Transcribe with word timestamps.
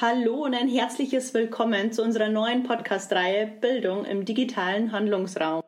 Hallo 0.00 0.44
und 0.44 0.56
ein 0.56 0.66
herzliches 0.66 1.34
Willkommen 1.34 1.92
zu 1.92 2.02
unserer 2.02 2.28
neuen 2.28 2.64
Podcast-Reihe 2.64 3.46
Bildung 3.46 4.04
im 4.04 4.24
digitalen 4.24 4.90
Handlungsraum. 4.90 5.62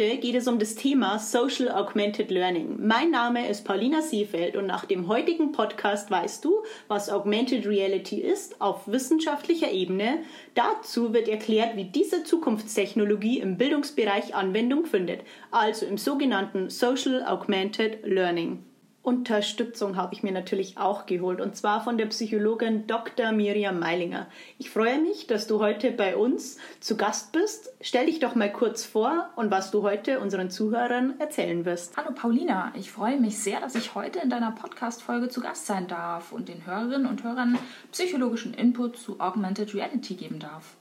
Heute 0.00 0.16
geht 0.16 0.34
es 0.34 0.48
um 0.48 0.58
das 0.58 0.76
Thema 0.76 1.18
Social 1.18 1.70
Augmented 1.70 2.30
Learning. 2.30 2.78
Mein 2.78 3.10
Name 3.10 3.46
ist 3.46 3.66
Paulina 3.66 4.00
Seefeld 4.00 4.56
und 4.56 4.64
nach 4.64 4.86
dem 4.86 5.08
heutigen 5.08 5.52
Podcast 5.52 6.10
weißt 6.10 6.42
du, 6.42 6.62
was 6.88 7.10
Augmented 7.10 7.66
Reality 7.66 8.16
ist 8.16 8.62
auf 8.62 8.88
wissenschaftlicher 8.88 9.70
Ebene. 9.70 10.20
Dazu 10.54 11.12
wird 11.12 11.28
erklärt, 11.28 11.76
wie 11.76 11.84
diese 11.84 12.24
Zukunftstechnologie 12.24 13.40
im 13.40 13.58
Bildungsbereich 13.58 14.34
Anwendung 14.34 14.86
findet, 14.86 15.20
also 15.50 15.84
im 15.84 15.98
sogenannten 15.98 16.70
Social 16.70 17.22
Augmented 17.26 17.98
Learning. 18.02 18.64
Unterstützung 19.02 19.96
habe 19.96 20.12
ich 20.12 20.22
mir 20.22 20.32
natürlich 20.32 20.76
auch 20.76 21.06
geholt 21.06 21.40
und 21.40 21.56
zwar 21.56 21.82
von 21.82 21.96
der 21.96 22.04
Psychologin 22.06 22.86
Dr. 22.86 23.32
Miriam 23.32 23.78
Meilinger. 23.78 24.26
Ich 24.58 24.68
freue 24.68 25.00
mich, 25.00 25.26
dass 25.26 25.46
du 25.46 25.58
heute 25.58 25.90
bei 25.90 26.16
uns 26.16 26.58
zu 26.80 26.98
Gast 26.98 27.32
bist. 27.32 27.72
Stell 27.80 28.06
dich 28.06 28.18
doch 28.18 28.34
mal 28.34 28.52
kurz 28.52 28.84
vor 28.84 29.30
und 29.36 29.50
was 29.50 29.70
du 29.70 29.82
heute 29.82 30.20
unseren 30.20 30.50
Zuhörern 30.50 31.18
erzählen 31.18 31.64
wirst. 31.64 31.96
Hallo 31.96 32.10
Paulina, 32.14 32.72
ich 32.76 32.90
freue 32.90 33.18
mich 33.18 33.38
sehr, 33.38 33.60
dass 33.60 33.74
ich 33.74 33.94
heute 33.94 34.18
in 34.18 34.28
deiner 34.28 34.52
Podcast-Folge 34.52 35.30
zu 35.30 35.40
Gast 35.40 35.64
sein 35.64 35.88
darf 35.88 36.30
und 36.30 36.50
den 36.50 36.66
Hörerinnen 36.66 37.06
und 37.06 37.24
Hörern 37.24 37.58
psychologischen 37.92 38.52
Input 38.52 38.98
zu 38.98 39.18
Augmented 39.18 39.74
Reality 39.74 40.14
geben 40.14 40.40
darf. 40.40 40.76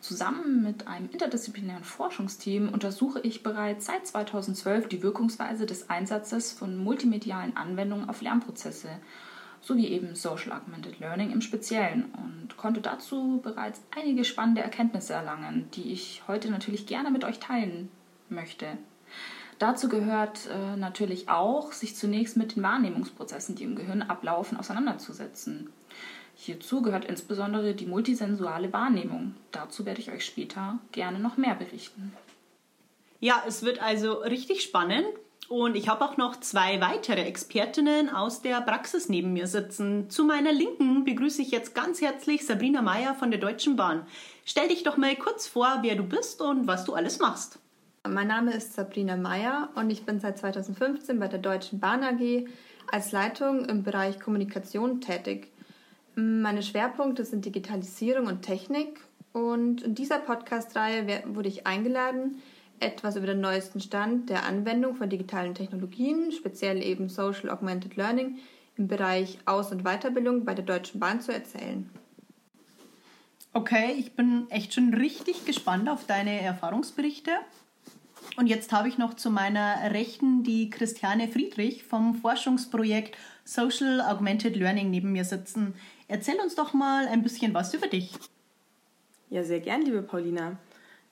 Zusammen 0.00 0.62
mit 0.62 0.86
einem 0.86 1.10
interdisziplinären 1.10 1.82
Forschungsteam 1.82 2.68
untersuche 2.68 3.20
ich 3.20 3.42
bereits 3.42 3.86
seit 3.86 4.06
2012 4.06 4.88
die 4.88 5.02
Wirkungsweise 5.02 5.66
des 5.66 5.90
Einsatzes 5.90 6.52
von 6.52 6.76
multimedialen 6.76 7.56
Anwendungen 7.56 8.08
auf 8.08 8.22
Lernprozesse 8.22 8.88
sowie 9.60 9.88
eben 9.88 10.14
Social 10.14 10.52
Augmented 10.52 11.00
Learning 11.00 11.32
im 11.32 11.40
Speziellen 11.40 12.12
und 12.14 12.56
konnte 12.56 12.80
dazu 12.80 13.40
bereits 13.42 13.82
einige 13.96 14.24
spannende 14.24 14.62
Erkenntnisse 14.62 15.14
erlangen, 15.14 15.68
die 15.74 15.92
ich 15.92 16.22
heute 16.28 16.50
natürlich 16.50 16.86
gerne 16.86 17.10
mit 17.10 17.24
euch 17.24 17.40
teilen 17.40 17.88
möchte. 18.28 18.78
Dazu 19.58 19.88
gehört 19.88 20.48
äh, 20.48 20.76
natürlich 20.76 21.28
auch, 21.28 21.72
sich 21.72 21.96
zunächst 21.96 22.36
mit 22.36 22.54
den 22.54 22.62
Wahrnehmungsprozessen, 22.62 23.56
die 23.56 23.64
im 23.64 23.74
Gehirn 23.74 24.02
ablaufen, 24.02 24.56
auseinanderzusetzen. 24.56 25.70
Hierzu 26.40 26.82
gehört 26.82 27.04
insbesondere 27.04 27.74
die 27.74 27.86
multisensuale 27.86 28.72
Wahrnehmung. 28.72 29.34
Dazu 29.50 29.84
werde 29.84 30.00
ich 30.00 30.12
euch 30.12 30.24
später 30.24 30.78
gerne 30.92 31.18
noch 31.18 31.36
mehr 31.36 31.56
berichten. 31.56 32.12
Ja, 33.18 33.42
es 33.48 33.64
wird 33.64 33.82
also 33.82 34.12
richtig 34.12 34.62
spannend. 34.62 35.06
Und 35.48 35.76
ich 35.76 35.88
habe 35.88 36.04
auch 36.04 36.16
noch 36.16 36.38
zwei 36.38 36.80
weitere 36.80 37.22
Expertinnen 37.22 38.08
aus 38.10 38.40
der 38.40 38.60
Praxis 38.60 39.08
neben 39.08 39.32
mir 39.32 39.48
sitzen. 39.48 40.10
Zu 40.10 40.24
meiner 40.24 40.52
Linken 40.52 41.04
begrüße 41.04 41.42
ich 41.42 41.50
jetzt 41.50 41.74
ganz 41.74 42.00
herzlich 42.00 42.46
Sabrina 42.46 42.82
Meyer 42.82 43.14
von 43.14 43.30
der 43.32 43.40
Deutschen 43.40 43.74
Bahn. 43.74 44.06
Stell 44.44 44.68
dich 44.68 44.84
doch 44.84 44.96
mal 44.96 45.16
kurz 45.16 45.48
vor, 45.48 45.78
wer 45.80 45.96
du 45.96 46.04
bist 46.04 46.40
und 46.40 46.68
was 46.68 46.84
du 46.84 46.94
alles 46.94 47.18
machst. 47.18 47.58
Mein 48.06 48.28
Name 48.28 48.52
ist 48.54 48.74
Sabrina 48.74 49.16
Meyer 49.16 49.70
und 49.74 49.90
ich 49.90 50.04
bin 50.04 50.20
seit 50.20 50.38
2015 50.38 51.18
bei 51.18 51.26
der 51.26 51.40
Deutschen 51.40 51.80
Bahn 51.80 52.04
AG 52.04 52.46
als 52.92 53.10
Leitung 53.10 53.64
im 53.64 53.82
Bereich 53.82 54.20
Kommunikation 54.20 55.00
tätig. 55.00 55.50
Meine 56.20 56.64
Schwerpunkte 56.64 57.24
sind 57.24 57.44
Digitalisierung 57.44 58.26
und 58.26 58.42
Technik 58.42 58.98
und 59.32 59.82
in 59.82 59.94
dieser 59.94 60.18
Podcast-Reihe 60.18 61.22
wurde 61.26 61.48
ich 61.48 61.64
eingeladen, 61.64 62.42
etwas 62.80 63.14
über 63.14 63.28
den 63.28 63.40
neuesten 63.40 63.80
Stand 63.80 64.28
der 64.28 64.44
Anwendung 64.44 64.96
von 64.96 65.08
digitalen 65.08 65.54
Technologien, 65.54 66.32
speziell 66.32 66.82
eben 66.82 67.08
Social 67.08 67.50
Augmented 67.50 67.94
Learning, 67.94 68.38
im 68.76 68.88
Bereich 68.88 69.38
Aus- 69.44 69.70
und 69.70 69.84
Weiterbildung 69.84 70.44
bei 70.44 70.54
der 70.54 70.64
Deutschen 70.64 70.98
Bahn 70.98 71.20
zu 71.20 71.32
erzählen. 71.32 71.88
Okay, 73.52 73.94
ich 73.96 74.16
bin 74.16 74.50
echt 74.50 74.74
schon 74.74 74.92
richtig 74.94 75.44
gespannt 75.44 75.88
auf 75.88 76.04
deine 76.08 76.40
Erfahrungsberichte. 76.40 77.30
Und 78.36 78.48
jetzt 78.48 78.72
habe 78.72 78.88
ich 78.88 78.98
noch 78.98 79.14
zu 79.14 79.30
meiner 79.30 79.92
Rechten 79.92 80.42
die 80.42 80.68
Christiane 80.68 81.28
Friedrich 81.28 81.84
vom 81.84 82.16
Forschungsprojekt 82.16 83.16
Social 83.44 84.00
Augmented 84.00 84.56
Learning 84.56 84.90
neben 84.90 85.12
mir 85.12 85.24
sitzen. 85.24 85.74
Erzähl 86.08 86.40
uns 86.40 86.54
doch 86.54 86.72
mal 86.72 87.06
ein 87.06 87.22
bisschen 87.22 87.54
was 87.54 87.74
über 87.74 87.86
dich. 87.86 88.10
Ja, 89.30 89.44
sehr 89.44 89.60
gern, 89.60 89.82
liebe 89.82 90.02
Paulina. 90.02 90.56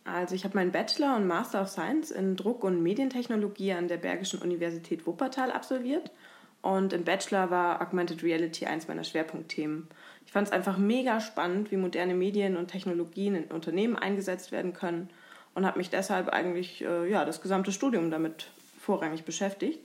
Also 0.05 0.35
ich 0.35 0.45
habe 0.45 0.57
meinen 0.57 0.73
Bachelor 0.73 1.17
und 1.17 1.27
Master 1.27 1.61
of 1.61 1.69
Science 1.69 2.11
in 2.11 2.37
Druck- 2.37 2.65
und 2.65 2.83
Medientechnologie 2.83 3.73
an 3.73 3.89
der 3.89 3.99
Bergischen 3.99 4.41
Universität 4.41 5.07
Wuppertal 5.07 5.53
absolviert. 5.53 6.11
Und 6.63 6.93
im 6.93 7.05
Bachelor 7.05 7.51
war 7.51 7.83
Augmented 7.83 8.23
Reality 8.23 8.67
eins 8.67 8.89
meiner 8.89 9.05
Schwerpunktthemen. 9.05 9.89
Ich 10.25 10.33
fand 10.33 10.49
es 10.49 10.53
einfach 10.53 10.79
mega 10.79 11.21
spannend, 11.21 11.71
wie 11.71 11.77
moderne 11.77 12.15
Medien 12.15 12.57
und 12.57 12.69
Technologien 12.69 13.35
in 13.35 13.45
Unternehmen 13.45 13.97
eingesetzt 13.97 14.51
werden 14.51 14.73
können 14.73 15.11
und 15.55 15.67
habe 15.67 15.79
mich 15.79 15.91
deshalb 15.91 16.29
eigentlich 16.29 16.83
äh, 16.83 17.11
ja, 17.11 17.25
das 17.25 17.43
gesamte 17.43 17.71
Studium 17.71 18.11
damit 18.11 18.49
vorrangig 18.81 19.25
beschäftigt. 19.25 19.81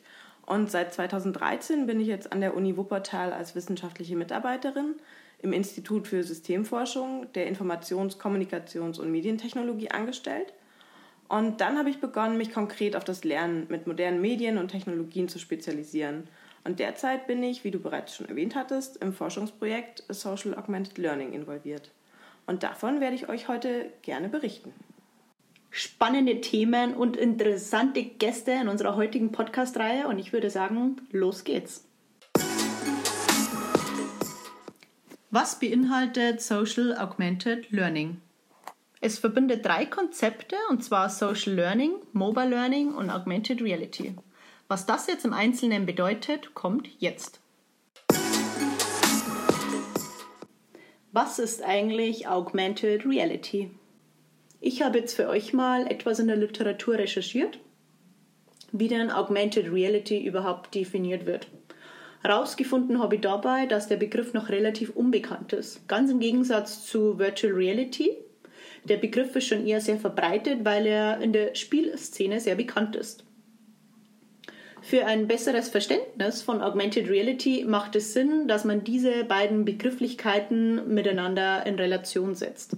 Und 0.46 0.72
seit 0.72 0.94
2013 0.94 1.86
bin 1.86 2.00
ich 2.00 2.08
jetzt 2.08 2.32
an 2.32 2.42
der 2.42 2.56
Uni 2.56 2.76
Wuppertal 2.78 3.34
als 3.34 3.56
wissenschaftliche 3.56 4.16
Mitarbeiterin 4.16 4.96
im 5.40 5.54
Institut 5.54 6.08
für 6.08 6.24
Systemforschung 6.24 7.32
der 7.34 7.48
Informations-, 7.48 8.20
Kommunikations- 8.20 9.00
und 9.00 9.12
Medientechnologie 9.12 9.92
angestellt. 9.92 10.54
Und 11.30 11.62
dann 11.62 11.78
habe 11.78 11.90
ich 11.90 12.02
begonnen, 12.02 12.38
mich 12.38 12.52
konkret 12.54 12.96
auf 12.96 13.04
das 13.04 13.24
Lernen 13.24 13.66
mit 13.70 13.88
modernen 13.88 14.22
Medien 14.22 14.58
und 14.58 14.68
Technologien 14.68 15.30
zu 15.30 15.40
spezialisieren. 15.40 16.28
Und 16.64 16.80
derzeit 16.80 17.26
bin 17.26 17.42
ich, 17.42 17.64
wie 17.64 17.72
du 17.72 17.80
bereits 17.80 18.16
schon 18.16 18.28
erwähnt 18.28 18.56
hattest, 18.56 18.98
im 18.98 19.14
Forschungsprojekt 19.14 20.04
Social 20.10 20.54
Augmented 20.56 20.98
Learning 20.98 21.34
involviert. 21.34 21.92
Und 22.46 22.64
davon 22.64 23.00
werde 23.00 23.16
ich 23.16 23.30
euch 23.30 23.48
heute 23.48 23.92
gerne 24.02 24.28
berichten 24.28 24.74
spannende 25.72 26.42
Themen 26.42 26.94
und 26.94 27.16
interessante 27.18 28.04
Gäste 28.04 28.52
in 28.52 28.68
unserer 28.68 28.96
heutigen 28.96 29.32
Podcast-Reihe 29.32 30.08
und 30.08 30.20
ich 30.20 30.34
würde 30.34 30.50
sagen, 30.50 30.98
los 31.12 31.46
geht's. 31.46 31.88
Was 35.32 35.60
beinhaltet 35.60 36.42
Social 36.42 36.98
Augmented 36.98 37.72
Learning? 37.72 38.22
Es 39.00 39.18
verbindet 39.18 39.66
drei 39.66 39.86
Konzepte 39.86 40.58
und 40.70 40.84
zwar 40.84 41.10
Social 41.10 41.54
Learning, 41.54 41.94
Mobile 42.12 42.50
Learning 42.50 42.94
und 42.94 43.10
Augmented 43.10 43.62
Reality. 43.62 44.14
Was 44.68 44.86
das 44.86 45.08
jetzt 45.08 45.24
im 45.24 45.34
Einzelnen 45.34 45.86
bedeutet, 45.86 46.54
kommt 46.54 46.90
jetzt. 47.00 47.40
Was 51.14 51.40
ist 51.40 51.64
eigentlich 51.64 52.28
Augmented 52.28 53.06
Reality? 53.06 53.72
Ich 54.64 54.84
habe 54.84 55.00
jetzt 55.00 55.16
für 55.16 55.28
euch 55.28 55.54
mal 55.54 55.92
etwas 55.92 56.20
in 56.20 56.28
der 56.28 56.38
Literatur 56.38 57.00
recherchiert, 57.00 57.58
wie 58.72 58.88
denn 58.88 59.10
Augmented 59.10 59.74
Reality 59.74 60.24
überhaupt 60.24 60.76
definiert 60.76 61.26
wird. 61.26 61.48
Herausgefunden 62.22 63.00
habe 63.00 63.16
ich 63.16 63.22
dabei, 63.22 63.66
dass 63.66 63.88
der 63.88 63.98
Begriff 63.98 64.36
noch 64.36 64.50
relativ 64.50 64.92
unbekannt 64.92 65.52
ist. 65.54 65.88
Ganz 65.88 66.12
im 66.12 66.20
Gegensatz 66.20 66.86
zu 66.86 67.18
Virtual 67.18 67.54
Reality. 67.54 68.16
Der 68.84 68.98
Begriff 68.98 69.36
ist 69.36 69.48
schon 69.48 69.66
eher 69.66 69.82
sehr 69.82 69.98
verbreitet, 69.98 70.60
weil 70.64 70.86
er 70.86 71.20
in 71.22 71.34
der 71.34 71.56
Spielszene 71.56 72.40
sehr 72.40 72.56
bekannt 72.56 72.96
ist. 72.96 73.24
Für 74.84 75.08
ein 75.08 75.28
besseres 75.28 75.70
Verständnis 75.70 76.44
von 76.44 76.62
Augmented 76.62 77.10
Reality 77.10 77.66
macht 77.66 77.96
es 77.96 78.14
Sinn, 78.14 78.48
dass 78.48 78.64
man 78.64 78.84
diese 78.84 79.24
beiden 79.24 79.66
Begrifflichkeiten 79.66 80.94
miteinander 80.94 81.66
in 81.66 81.76
Relation 81.76 82.36
setzt 82.36 82.78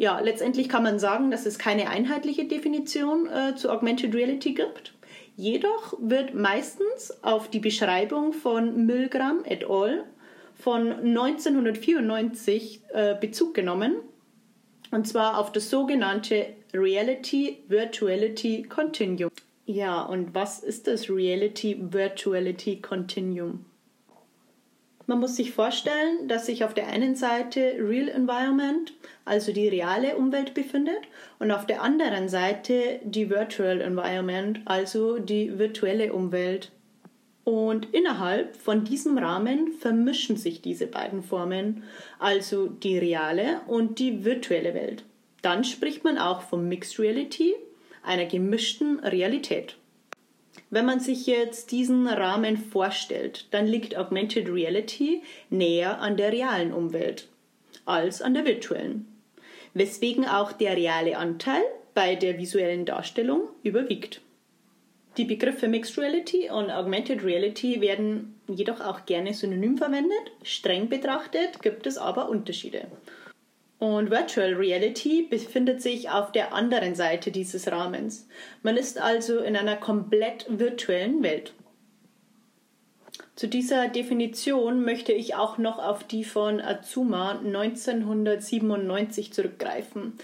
ja, 0.00 0.18
letztendlich 0.18 0.70
kann 0.70 0.82
man 0.82 0.98
sagen, 0.98 1.30
dass 1.30 1.44
es 1.44 1.58
keine 1.58 1.90
einheitliche 1.90 2.46
Definition 2.46 3.26
äh, 3.26 3.54
zu 3.54 3.68
Augmented 3.70 4.14
Reality 4.14 4.54
gibt. 4.54 4.94
Jedoch 5.36 5.92
wird 6.00 6.32
meistens 6.32 7.22
auf 7.22 7.50
die 7.50 7.58
Beschreibung 7.58 8.32
von 8.32 8.86
Milgram 8.86 9.44
et 9.44 9.68
al. 9.68 10.04
von 10.54 10.90
1994 10.90 12.80
äh, 12.94 13.14
Bezug 13.20 13.52
genommen. 13.52 13.96
Und 14.90 15.06
zwar 15.06 15.38
auf 15.38 15.52
das 15.52 15.68
sogenannte 15.68 16.46
Reality 16.72 17.58
Virtuality 17.68 18.62
Continuum. 18.62 19.30
Ja, 19.66 20.00
und 20.00 20.34
was 20.34 20.60
ist 20.60 20.86
das 20.86 21.10
Reality 21.10 21.76
Virtuality 21.78 22.80
Continuum? 22.80 23.66
Man 25.10 25.18
muss 25.18 25.34
sich 25.34 25.50
vorstellen, 25.50 26.28
dass 26.28 26.46
sich 26.46 26.62
auf 26.62 26.72
der 26.72 26.86
einen 26.86 27.16
Seite 27.16 27.74
Real 27.80 28.06
Environment, 28.06 28.92
also 29.24 29.52
die 29.52 29.66
reale 29.66 30.16
Umwelt 30.16 30.54
befindet, 30.54 31.00
und 31.40 31.50
auf 31.50 31.66
der 31.66 31.82
anderen 31.82 32.28
Seite 32.28 33.00
die 33.02 33.28
Virtual 33.28 33.80
Environment, 33.80 34.60
also 34.66 35.18
die 35.18 35.58
virtuelle 35.58 36.12
Umwelt. 36.12 36.70
Und 37.42 37.92
innerhalb 37.92 38.54
von 38.54 38.84
diesem 38.84 39.18
Rahmen 39.18 39.72
vermischen 39.72 40.36
sich 40.36 40.62
diese 40.62 40.86
beiden 40.86 41.24
Formen, 41.24 41.82
also 42.20 42.68
die 42.68 42.96
reale 42.96 43.62
und 43.66 43.98
die 43.98 44.24
virtuelle 44.24 44.74
Welt. 44.74 45.02
Dann 45.42 45.64
spricht 45.64 46.04
man 46.04 46.18
auch 46.18 46.42
von 46.42 46.68
Mixed 46.68 47.00
Reality, 47.00 47.56
einer 48.04 48.26
gemischten 48.26 49.00
Realität. 49.00 49.74
Wenn 50.70 50.86
man 50.86 51.00
sich 51.00 51.26
jetzt 51.26 51.72
diesen 51.72 52.06
Rahmen 52.06 52.56
vorstellt, 52.56 53.46
dann 53.50 53.66
liegt 53.66 53.96
Augmented 53.96 54.48
Reality 54.48 55.22
näher 55.50 56.00
an 56.00 56.16
der 56.16 56.32
realen 56.32 56.72
Umwelt 56.72 57.28
als 57.86 58.22
an 58.22 58.34
der 58.34 58.44
virtuellen, 58.46 59.08
weswegen 59.74 60.24
auch 60.26 60.52
der 60.52 60.76
reale 60.76 61.18
Anteil 61.18 61.62
bei 61.92 62.14
der 62.14 62.38
visuellen 62.38 62.84
Darstellung 62.84 63.48
überwiegt. 63.64 64.20
Die 65.16 65.24
Begriffe 65.24 65.66
Mixed 65.66 65.98
Reality 65.98 66.50
und 66.50 66.70
Augmented 66.70 67.24
Reality 67.24 67.80
werden 67.80 68.40
jedoch 68.46 68.80
auch 68.80 69.06
gerne 69.06 69.34
synonym 69.34 69.76
verwendet. 69.76 70.30
Streng 70.44 70.88
betrachtet 70.88 71.60
gibt 71.62 71.86
es 71.88 71.98
aber 71.98 72.28
Unterschiede. 72.28 72.86
Und 73.80 74.10
Virtual 74.10 74.52
Reality 74.52 75.22
befindet 75.22 75.80
sich 75.80 76.10
auf 76.10 76.32
der 76.32 76.52
anderen 76.52 76.94
Seite 76.94 77.30
dieses 77.30 77.72
Rahmens. 77.72 78.28
Man 78.62 78.76
ist 78.76 79.00
also 79.00 79.38
in 79.38 79.56
einer 79.56 79.76
komplett 79.76 80.44
virtuellen 80.50 81.22
Welt. 81.22 81.54
Zu 83.36 83.48
dieser 83.48 83.88
Definition 83.88 84.84
möchte 84.84 85.12
ich 85.12 85.34
auch 85.34 85.56
noch 85.56 85.78
auf 85.78 86.04
die 86.04 86.24
von 86.24 86.60
Azuma 86.60 87.38
1997 87.38 89.32
zurückgreifen. 89.32 90.18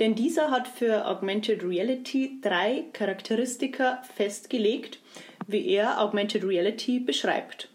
Denn 0.00 0.14
dieser 0.14 0.50
hat 0.50 0.68
für 0.68 1.06
Augmented 1.06 1.64
Reality 1.64 2.38
drei 2.42 2.84
Charakteristika 2.92 4.02
festgelegt, 4.16 4.98
wie 5.46 5.66
er 5.66 6.02
Augmented 6.02 6.44
Reality 6.44 7.00
beschreibt. 7.00 7.70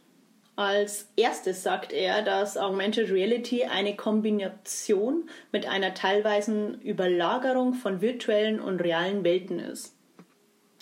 Als 0.55 1.09
erstes 1.15 1.63
sagt 1.63 1.91
er, 1.94 2.21
dass 2.21 2.57
Augmented 2.57 3.09
Reality 3.09 3.63
eine 3.63 3.95
Kombination 3.95 5.27
mit 5.51 5.65
einer 5.65 5.95
teilweisen 5.95 6.79
Überlagerung 6.81 7.73
von 7.73 8.01
virtuellen 8.01 8.59
und 8.59 8.79
realen 8.79 9.23
Welten 9.23 9.57
ist. 9.57 9.95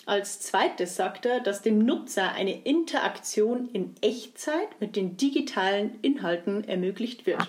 Als 0.04 0.40
zweites 0.40 0.96
sagt 0.96 1.24
er, 1.24 1.40
dass 1.40 1.62
dem 1.62 1.78
Nutzer 1.78 2.32
eine 2.32 2.60
Interaktion 2.64 3.70
in 3.72 3.94
Echtzeit 4.02 4.80
mit 4.80 4.96
den 4.96 5.16
digitalen 5.16 5.98
Inhalten 6.02 6.64
ermöglicht 6.64 7.24
wird. 7.24 7.48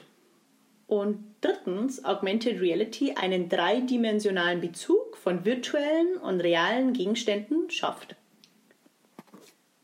Und 0.87 1.35
drittens, 1.41 2.05
Augmented 2.05 2.61
Reality 2.61 3.15
einen 3.19 3.49
dreidimensionalen 3.49 4.61
Bezug 4.61 5.17
von 5.17 5.43
virtuellen 5.43 6.17
und 6.17 6.39
realen 6.39 6.93
Gegenständen 6.93 7.69
schafft. 7.69 8.15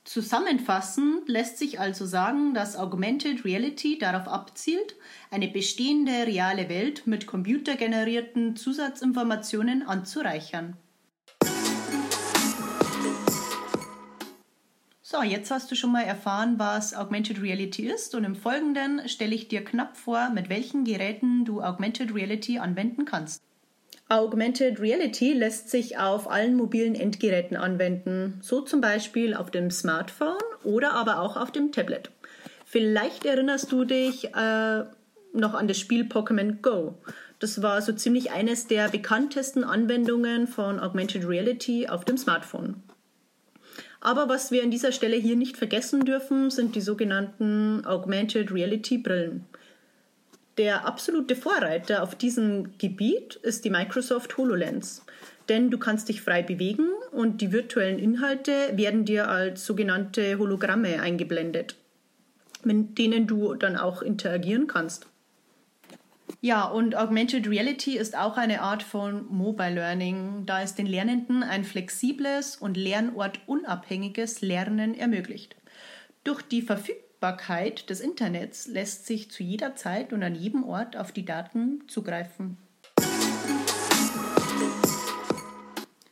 Zusammenfassend 0.10 1.30
lässt 1.30 1.60
sich 1.60 1.80
also 1.80 2.04
sagen, 2.04 2.56
dass 2.56 2.76
Augmented 2.76 3.46
Reality 3.46 4.00
darauf 4.00 4.28
abzielt, 4.28 4.96
eine 5.30 5.48
bestehende 5.48 6.26
reale 6.26 6.68
Welt 6.68 7.06
mit 7.06 7.28
computergenerierten 7.28 8.56
Zusatzinformationen 8.56 9.84
anzureichern. 9.84 10.78
So, 15.04 15.22
jetzt 15.22 15.52
hast 15.52 15.70
du 15.70 15.76
schon 15.76 15.92
mal 15.92 16.06
erfahren, 16.06 16.58
was 16.58 16.96
Augmented 16.96 17.44
Reality 17.44 17.86
ist 17.86 18.16
und 18.16 18.24
im 18.24 18.36
Folgenden 18.36 19.08
stelle 19.08 19.36
ich 19.36 19.48
dir 19.48 19.64
knapp 19.64 19.96
vor, 19.96 20.32
mit 20.32 20.50
welchen 20.50 20.86
Geräten 20.86 21.46
du 21.46 21.62
Augmented 21.62 22.16
Reality 22.16 22.58
anwenden 22.58 23.06
kannst. 23.06 23.44
Augmented 24.12 24.80
Reality 24.80 25.34
lässt 25.34 25.70
sich 25.70 26.00
auf 26.00 26.30
allen 26.30 26.56
mobilen 26.56 26.96
Endgeräten 26.96 27.56
anwenden, 27.56 28.40
so 28.42 28.62
zum 28.62 28.82
Beispiel 28.82 29.36
auf 29.36 29.52
dem 29.52 29.70
Smartphone 29.70 30.42
oder 30.64 30.94
aber 30.94 31.20
auch 31.20 31.38
auf 31.38 31.52
dem 31.52 31.72
Tablet. 31.72 32.10
Vielleicht 32.66 33.26
erinnerst 33.26 33.72
du 33.72 33.86
dich 33.86 34.34
äh, 34.34 34.84
noch 35.34 35.54
an 35.54 35.68
das 35.68 35.78
Spiel 35.78 36.06
Pokémon 36.06 36.60
Go. 36.64 36.96
Das 37.38 37.62
war 37.62 37.84
so 37.84 37.94
ziemlich 37.94 38.32
eines 38.32 38.66
der 38.66 38.90
bekanntesten 38.90 39.64
Anwendungen 39.64 40.48
von 40.48 40.80
Augmented 40.80 41.28
Reality 41.28 41.88
auf 41.88 42.04
dem 42.04 42.18
Smartphone. 42.18 42.82
Aber 44.02 44.28
was 44.28 44.52
wir 44.52 44.64
an 44.64 44.72
dieser 44.72 44.92
Stelle 44.92 45.18
hier 45.18 45.36
nicht 45.36 45.56
vergessen 45.56 46.04
dürfen, 46.04 46.50
sind 46.50 46.76
die 46.76 46.82
sogenannten 46.82 47.86
Augmented 47.86 48.52
Reality 48.52 48.98
Brillen. 48.98 49.46
Der 50.60 50.86
absolute 50.86 51.38
Vorreiter 51.38 52.04
auf 52.04 52.16
diesem 52.16 52.78
Gebiet 52.78 53.36
ist 53.36 53.64
die 53.64 53.70
Microsoft 53.70 54.36
HoloLens. 54.36 55.06
Denn 55.48 55.72
du 55.72 55.78
kannst 55.78 56.10
dich 56.10 56.22
frei 56.22 56.44
bewegen 56.44 56.90
und 57.14 57.40
die 57.40 57.54
virtuellen 57.54 57.98
Inhalte 57.98 58.52
werden 58.74 59.06
dir 59.06 59.30
als 59.30 59.66
sogenannte 59.66 60.38
Hologramme 60.38 61.02
eingeblendet, 61.02 61.78
mit 62.66 62.98
denen 62.98 63.26
du 63.26 63.54
dann 63.54 63.78
auch 63.78 64.02
interagieren 64.02 64.68
kannst. 64.68 65.08
Ja, 66.42 66.66
und 66.66 66.94
Augmented 66.94 67.48
Reality 67.48 67.98
ist 67.98 68.18
auch 68.18 68.36
eine 68.36 68.62
Art 68.62 68.84
von 68.84 69.28
Mobile 69.30 69.76
Learning, 69.76 70.46
da 70.46 70.62
es 70.62 70.76
den 70.76 70.88
Lernenden 70.88 71.42
ein 71.42 71.64
flexibles 71.64 72.58
und 72.58 72.76
lernortunabhängiges 72.76 74.42
Lernen 74.42 74.94
ermöglicht. 74.94 75.56
Durch 76.26 76.42
die 76.42 76.62
Verfügbarkeit 76.62 77.09
des 77.22 78.00
Internets 78.00 78.68
lässt 78.68 79.06
sich 79.06 79.30
zu 79.30 79.44
jeder 79.44 79.76
Zeit 79.76 80.14
und 80.14 80.24
an 80.24 80.36
jedem 80.36 80.64
Ort 80.64 80.98
auf 80.98 81.12
die 81.12 81.26
Daten 81.26 81.84
zugreifen. 81.88 82.58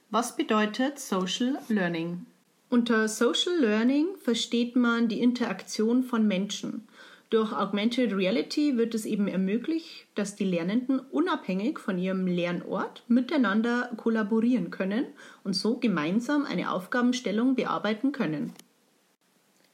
Was 0.09 0.36
bedeutet 0.36 1.00
Social 1.00 1.59
Learning? 1.68 2.25
Unter 2.69 3.07
Social 3.07 3.57
Learning 3.59 4.07
versteht 4.21 4.75
man 4.75 5.07
die 5.07 5.21
Interaktion 5.21 6.04
von 6.04 6.27
Menschen 6.27 6.88
durch 7.30 7.51
Augmented 7.51 8.13
Reality 8.13 8.77
wird 8.77 8.95
es 8.95 9.04
eben 9.06 9.27
ermöglicht, 9.27 10.07
dass 10.15 10.38
die 10.38 10.45
Lernenden 10.45 11.00
unabhängig 11.00 11.77
von 11.77 11.98
ihrem 11.98 12.25
Lernort 12.25 13.04
miteinander 13.09 13.92
kollaborieren 13.98 14.71
können 14.71 15.06
und 15.44 15.54
so 15.54 15.77
gemeinsam 15.77 16.45
eine 16.45 16.71
Aufgabenstellung 16.71 17.56
bearbeiten 17.56 18.13
können. 18.13 18.54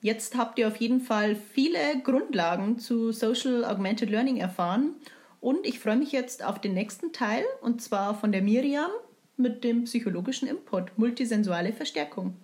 Jetzt 0.04 0.36
habt 0.36 0.60
ihr 0.60 0.68
auf 0.68 0.76
jeden 0.76 1.00
Fall 1.00 1.34
viele 1.34 1.80
Grundlagen 2.04 2.78
zu 2.78 3.14
Social 3.14 3.64
Augmented 3.64 4.10
Learning 4.10 4.36
erfahren 4.36 4.96
und 5.40 5.66
ich 5.66 5.80
freue 5.80 5.96
mich 5.96 6.12
jetzt 6.12 6.44
auf 6.44 6.60
den 6.60 6.74
nächsten 6.74 7.14
Teil 7.14 7.46
und 7.62 7.82
zwar 7.82 8.14
von 8.14 8.34
der 8.34 8.42
Miriam 8.42 8.92
mit 9.38 9.64
dem 9.64 9.86
psychologischen 9.86 10.50
Input 10.50 10.98
multisensuale 10.98 11.72
Verstärkung. 11.72 12.36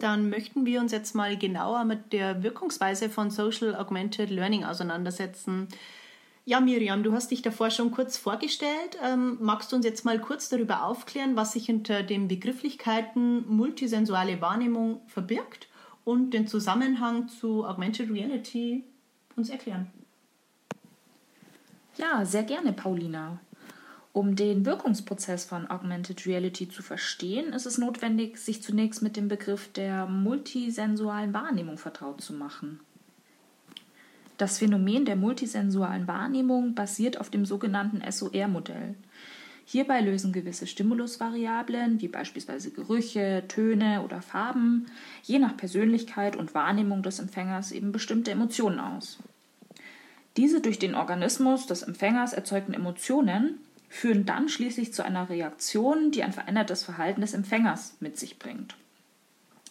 dann 0.00 0.28
möchten 0.28 0.66
wir 0.66 0.80
uns 0.80 0.92
jetzt 0.92 1.14
mal 1.14 1.38
genauer 1.38 1.84
mit 1.84 2.12
der 2.12 2.42
Wirkungsweise 2.42 3.08
von 3.08 3.30
Social 3.30 3.74
Augmented 3.74 4.28
Learning 4.28 4.62
auseinandersetzen. 4.62 5.68
Ja, 6.46 6.60
Miriam, 6.60 7.02
du 7.02 7.12
hast 7.12 7.30
dich 7.30 7.40
davor 7.40 7.70
schon 7.70 7.90
kurz 7.90 8.18
vorgestellt. 8.18 8.98
Ähm, 9.02 9.38
magst 9.40 9.72
du 9.72 9.76
uns 9.76 9.86
jetzt 9.86 10.04
mal 10.04 10.20
kurz 10.20 10.50
darüber 10.50 10.84
aufklären, 10.84 11.36
was 11.36 11.52
sich 11.52 11.64
hinter 11.64 12.02
den 12.02 12.28
Begrifflichkeiten 12.28 13.46
multisensuale 13.48 14.42
Wahrnehmung 14.42 15.00
verbirgt 15.06 15.68
und 16.04 16.32
den 16.32 16.46
Zusammenhang 16.46 17.28
zu 17.28 17.64
Augmented 17.64 18.10
Reality 18.10 18.84
uns 19.36 19.48
erklären? 19.48 19.90
Ja, 21.96 22.26
sehr 22.26 22.42
gerne, 22.42 22.74
Paulina. 22.74 23.40
Um 24.12 24.36
den 24.36 24.66
Wirkungsprozess 24.66 25.46
von 25.46 25.70
Augmented 25.70 26.26
Reality 26.26 26.68
zu 26.68 26.82
verstehen, 26.82 27.54
ist 27.54 27.64
es 27.64 27.78
notwendig, 27.78 28.36
sich 28.36 28.62
zunächst 28.62 29.00
mit 29.00 29.16
dem 29.16 29.28
Begriff 29.28 29.72
der 29.72 30.06
multisensualen 30.06 31.32
Wahrnehmung 31.32 31.78
vertraut 31.78 32.20
zu 32.20 32.34
machen. 32.34 32.80
Das 34.36 34.58
Phänomen 34.58 35.04
der 35.04 35.16
multisensualen 35.16 36.08
Wahrnehmung 36.08 36.74
basiert 36.74 37.20
auf 37.20 37.30
dem 37.30 37.46
sogenannten 37.46 38.02
SOR-Modell. 38.10 38.94
Hierbei 39.66 40.00
lösen 40.00 40.32
gewisse 40.32 40.66
Stimulusvariablen, 40.66 42.00
wie 42.00 42.08
beispielsweise 42.08 42.70
Gerüche, 42.70 43.44
Töne 43.48 44.02
oder 44.02 44.20
Farben, 44.20 44.86
je 45.22 45.38
nach 45.38 45.56
Persönlichkeit 45.56 46.36
und 46.36 46.54
Wahrnehmung 46.54 47.02
des 47.02 47.18
Empfängers 47.18 47.72
eben 47.72 47.92
bestimmte 47.92 48.32
Emotionen 48.32 48.78
aus. 48.78 49.18
Diese 50.36 50.60
durch 50.60 50.78
den 50.78 50.94
Organismus 50.94 51.66
des 51.66 51.82
Empfängers 51.82 52.32
erzeugten 52.32 52.74
Emotionen 52.74 53.58
führen 53.88 54.26
dann 54.26 54.48
schließlich 54.48 54.92
zu 54.92 55.04
einer 55.04 55.28
Reaktion, 55.30 56.10
die 56.10 56.24
ein 56.24 56.32
verändertes 56.32 56.82
Verhalten 56.82 57.20
des 57.20 57.32
Empfängers 57.32 57.94
mit 58.00 58.18
sich 58.18 58.38
bringt. 58.38 58.74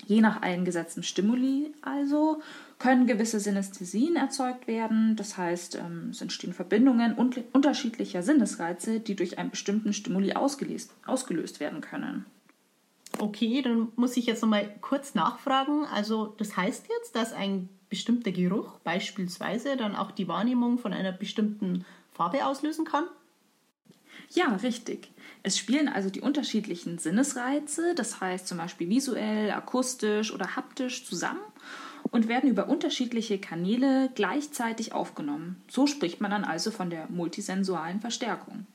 Je 0.06 0.22
nach 0.22 0.42
eingesetzten 0.42 1.04
Stimuli 1.04 1.74
also 1.82 2.42
können 2.80 3.08
gewisse 3.08 3.40
Synästhesien 3.40 4.16
erzeugt 4.16 4.68
werden, 4.68 5.16
das 5.16 5.38
heißt, 5.38 5.76
ähm, 5.76 6.10
es 6.12 6.22
entstehen 6.22 6.54
Verbindungen 6.54 7.14
unterschiedlicher 7.52 8.24
Sinnesreize, 8.24 9.00
die 9.00 9.16
durch 9.16 9.38
einen 9.38 9.52
bestimmten 9.52 9.94
Stimuli 9.94 10.34
ausgelöst, 10.34 10.94
ausgelöst 11.06 11.60
werden 11.60 11.82
können. 11.82 12.26
Okay, 13.20 13.62
dann 13.62 13.90
muss 13.96 14.18
ich 14.18 14.26
jetzt 14.26 14.42
nochmal 14.42 14.74
kurz 14.82 15.14
nachfragen. 15.14 15.86
Also 15.86 16.34
das 16.38 16.58
heißt 16.58 16.88
jetzt, 16.90 17.16
dass 17.16 17.32
ein 17.32 17.70
bestimmter 17.90 18.32
Geruch 18.32 18.80
beispielsweise 18.80 19.78
dann 19.78 19.96
auch 19.96 20.12
die 20.12 20.28
Wahrnehmung 20.28 20.80
von 20.80 20.94
einer 20.94 21.12
bestimmten 21.12 21.86
Farbe 22.12 22.46
auslösen 22.46 22.86
kann? 22.86 23.06
Ja, 24.32 24.56
richtig. 24.56 25.12
Es 25.44 25.58
spielen 25.58 25.88
also 25.88 26.10
die 26.10 26.22
unterschiedlichen 26.22 26.98
Sinnesreize, 26.98 27.94
das 27.96 28.20
heißt 28.20 28.48
zum 28.48 28.58
Beispiel 28.58 28.90
visuell, 28.90 29.52
akustisch 29.52 30.34
oder 30.34 30.56
haptisch 30.56 31.06
zusammen 31.06 31.42
und 32.14 32.28
werden 32.28 32.48
über 32.50 32.70
unterschiedliche 32.70 33.40
Kanäle 33.40 34.10
gleichzeitig 34.14 34.94
aufgenommen. 34.94 35.60
So 35.68 35.88
spricht 35.88 36.22
man 36.22 36.30
dann 36.30 36.44
also 36.44 36.70
von 36.70 36.92
der 36.92 37.08
multisensualen 37.10 38.00
Verstärkung. 38.00 38.68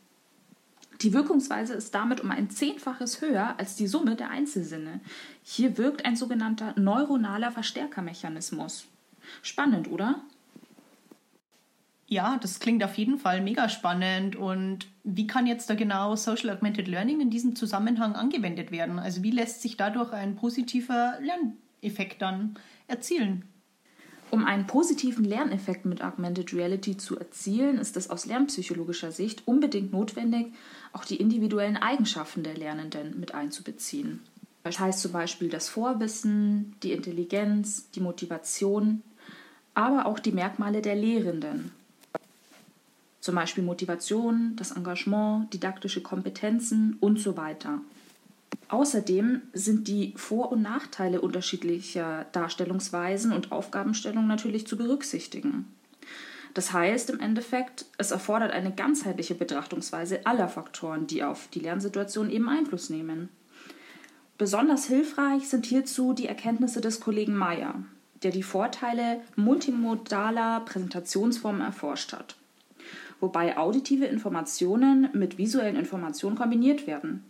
Die 1.03 1.13
Wirkungsweise 1.13 1.75
ist 1.75 1.95
damit 1.95 2.21
um 2.21 2.33
ein 2.33 2.51
Zehnfaches 2.51 3.21
höher 3.21 3.55
als 3.57 3.77
die 3.77 3.87
Summe 3.87 4.17
der 4.17 4.31
Einzelsinne. 4.31 4.99
Hier 5.45 5.79
wirkt 5.79 6.05
ein 6.05 6.17
sogenannter 6.17 6.75
neuronaler 6.77 7.53
Verstärkermechanismus. 7.53 8.87
Spannend, 9.43 9.89
oder? 9.89 10.21
Ja, 12.09 12.39
das 12.41 12.59
klingt 12.59 12.83
auf 12.83 12.99
jeden 12.99 13.19
Fall 13.19 13.41
mega 13.41 13.69
spannend. 13.69 14.35
Und 14.35 14.89
wie 15.05 15.29
kann 15.29 15.47
jetzt 15.47 15.71
da 15.71 15.77
genau 15.77 16.17
Social 16.17 16.51
Augmented 16.51 16.89
Learning 16.89 17.21
in 17.21 17.31
diesem 17.31 17.55
Zusammenhang 17.55 18.17
angewendet 18.17 18.73
werden? 18.73 18.99
Also 18.99 19.23
wie 19.23 19.31
lässt 19.31 19.63
sich 19.63 19.77
dadurch 19.77 20.13
ein 20.13 20.35
positiver 20.35 21.19
Lerneffekt 21.21 22.21
dann 22.21 22.57
erzielen? 22.89 23.45
Um 24.31 24.45
einen 24.45 24.67
positiven 24.67 25.25
Lerneffekt 25.25 25.87
mit 25.87 26.03
Augmented 26.03 26.53
Reality 26.53 26.97
zu 26.97 27.19
erzielen, 27.19 27.79
ist 27.79 27.97
es 27.97 28.11
aus 28.11 28.27
lernpsychologischer 28.27 29.11
Sicht 29.11 29.43
unbedingt 29.47 29.93
notwendig, 29.93 30.53
auch 30.93 31.05
die 31.05 31.17
individuellen 31.17 31.77
Eigenschaften 31.77 32.43
der 32.43 32.57
Lernenden 32.57 33.19
mit 33.19 33.35
einzubeziehen. 33.35 34.21
Das 34.65 34.79
heißt 34.79 35.01
zum 35.01 35.13
Beispiel 35.13 35.49
das 35.49 35.69
Vorwissen, 35.69 36.75
die 36.83 36.93
Intelligenz, 36.93 37.91
die 37.93 38.01
Motivation, 38.01 39.03
aber 39.73 40.05
auch 40.05 40.19
die 40.19 40.33
Merkmale 40.33 40.83
der 40.83 40.97
Lehrenden, 40.97 41.71
zum 43.21 43.35
Beispiel 43.35 43.65
Motivation, 43.65 44.55
das 44.57 44.71
Engagement, 44.71 45.53
didaktische 45.53 46.03
Kompetenzen 46.03 46.97
und 47.01 47.21
so 47.21 47.37
weiter. 47.37 47.81
Außerdem 48.69 49.43
sind 49.53 49.89
die 49.89 50.15
Vor- 50.17 50.53
und 50.53 50.63
Nachteile 50.63 51.21
unterschiedlicher 51.21 52.27
Darstellungsweisen 52.33 53.33
und 53.33 53.51
Aufgabenstellungen 53.51 54.29
natürlich 54.29 54.67
zu 54.67 54.77
berücksichtigen. 54.77 55.67
Das 56.55 56.73
heißt 56.73 57.11
im 57.11 57.21
Endeffekt, 57.21 57.87
es 57.99 58.11
erfordert 58.11 58.53
eine 58.53 58.75
ganzheitliche 58.75 59.35
Betrachtungsweise 59.35 60.27
aller 60.27 60.49
Faktoren, 60.49 61.07
die 61.07 61.23
auf 61.23 61.49
die 61.49 61.61
Lernsituation 61.61 62.31
eben 62.31 62.49
Einfluss 62.49 62.91
nehmen. 62.91 63.29
Besonders 64.37 64.87
hilfreich 64.87 65.49
sind 65.49 65.67
hierzu 65.67 66.13
die 66.13 66.27
Erkenntnisse 66.27 66.81
des 66.81 67.01
Kollegen 67.01 67.37
Meyer, 67.37 67.83
der 68.23 68.33
die 68.33 68.43
Vorteile 68.43 69.21
multimodaler 69.37 70.61
Präsentationsformen 70.61 71.61
erforscht 71.61 72.13
hat 72.13 72.37
wobei 73.21 73.57
auditive 73.57 74.05
Informationen 74.05 75.09
mit 75.13 75.39
visuellen 75.39 75.77
Informationen 75.77 76.37
kombiniert 76.37 76.87
werden. 76.87 77.25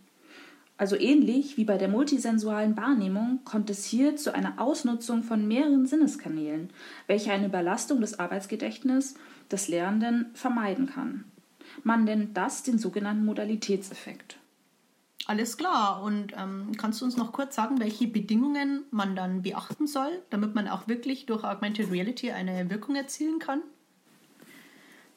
Also 0.79 0.95
ähnlich 0.95 1.57
wie 1.57 1.65
bei 1.65 1.77
der 1.77 1.89
multisensualen 1.89 2.77
Wahrnehmung 2.77 3.41
kommt 3.43 3.69
es 3.69 3.83
hier 3.83 4.15
zu 4.15 4.33
einer 4.33 4.61
Ausnutzung 4.61 5.23
von 5.23 5.45
mehreren 5.45 5.85
Sinneskanälen, 5.85 6.69
welche 7.05 7.33
eine 7.33 7.47
Überlastung 7.47 7.99
des 7.99 8.17
Arbeitsgedächtnisses 8.17 9.15
des 9.51 9.67
Lernenden 9.67 10.27
vermeiden 10.35 10.85
kann. 10.85 11.25
Man 11.83 12.05
nennt 12.05 12.37
das 12.37 12.63
den 12.63 12.77
sogenannten 12.77 13.25
Modalitätseffekt. 13.25 14.37
Alles 15.27 15.57
klar. 15.57 16.01
Und 16.01 16.31
ähm, 16.37 16.71
kannst 16.77 17.01
du 17.01 17.05
uns 17.05 17.17
noch 17.17 17.33
kurz 17.33 17.57
sagen, 17.57 17.81
welche 17.81 18.07
Bedingungen 18.07 18.85
man 18.89 19.17
dann 19.17 19.41
beachten 19.41 19.85
soll, 19.85 20.23
damit 20.29 20.55
man 20.55 20.69
auch 20.69 20.87
wirklich 20.87 21.25
durch 21.25 21.43
Augmented 21.43 21.91
Reality 21.91 22.31
eine 22.31 22.69
Wirkung 22.69 22.95
erzielen 22.95 23.39
kann? 23.39 23.63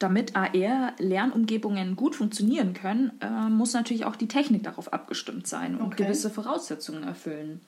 Damit 0.02 0.37
AR-Lernumgebungen 0.37 1.97
gut 1.97 2.16
funktionieren 2.16 2.75
können, 2.75 3.12
äh, 3.21 3.49
muss 3.49 3.75
natürlich 3.75 4.04
auch 4.04 4.16
die 4.16 4.28
Technik 4.28 4.62
darauf 4.62 4.92
abgestimmt 4.92 5.47
sein 5.47 5.76
und 5.76 5.92
okay. 5.92 6.04
gewisse 6.04 6.30
Voraussetzungen 6.30 7.04
erfüllen. 7.04 7.61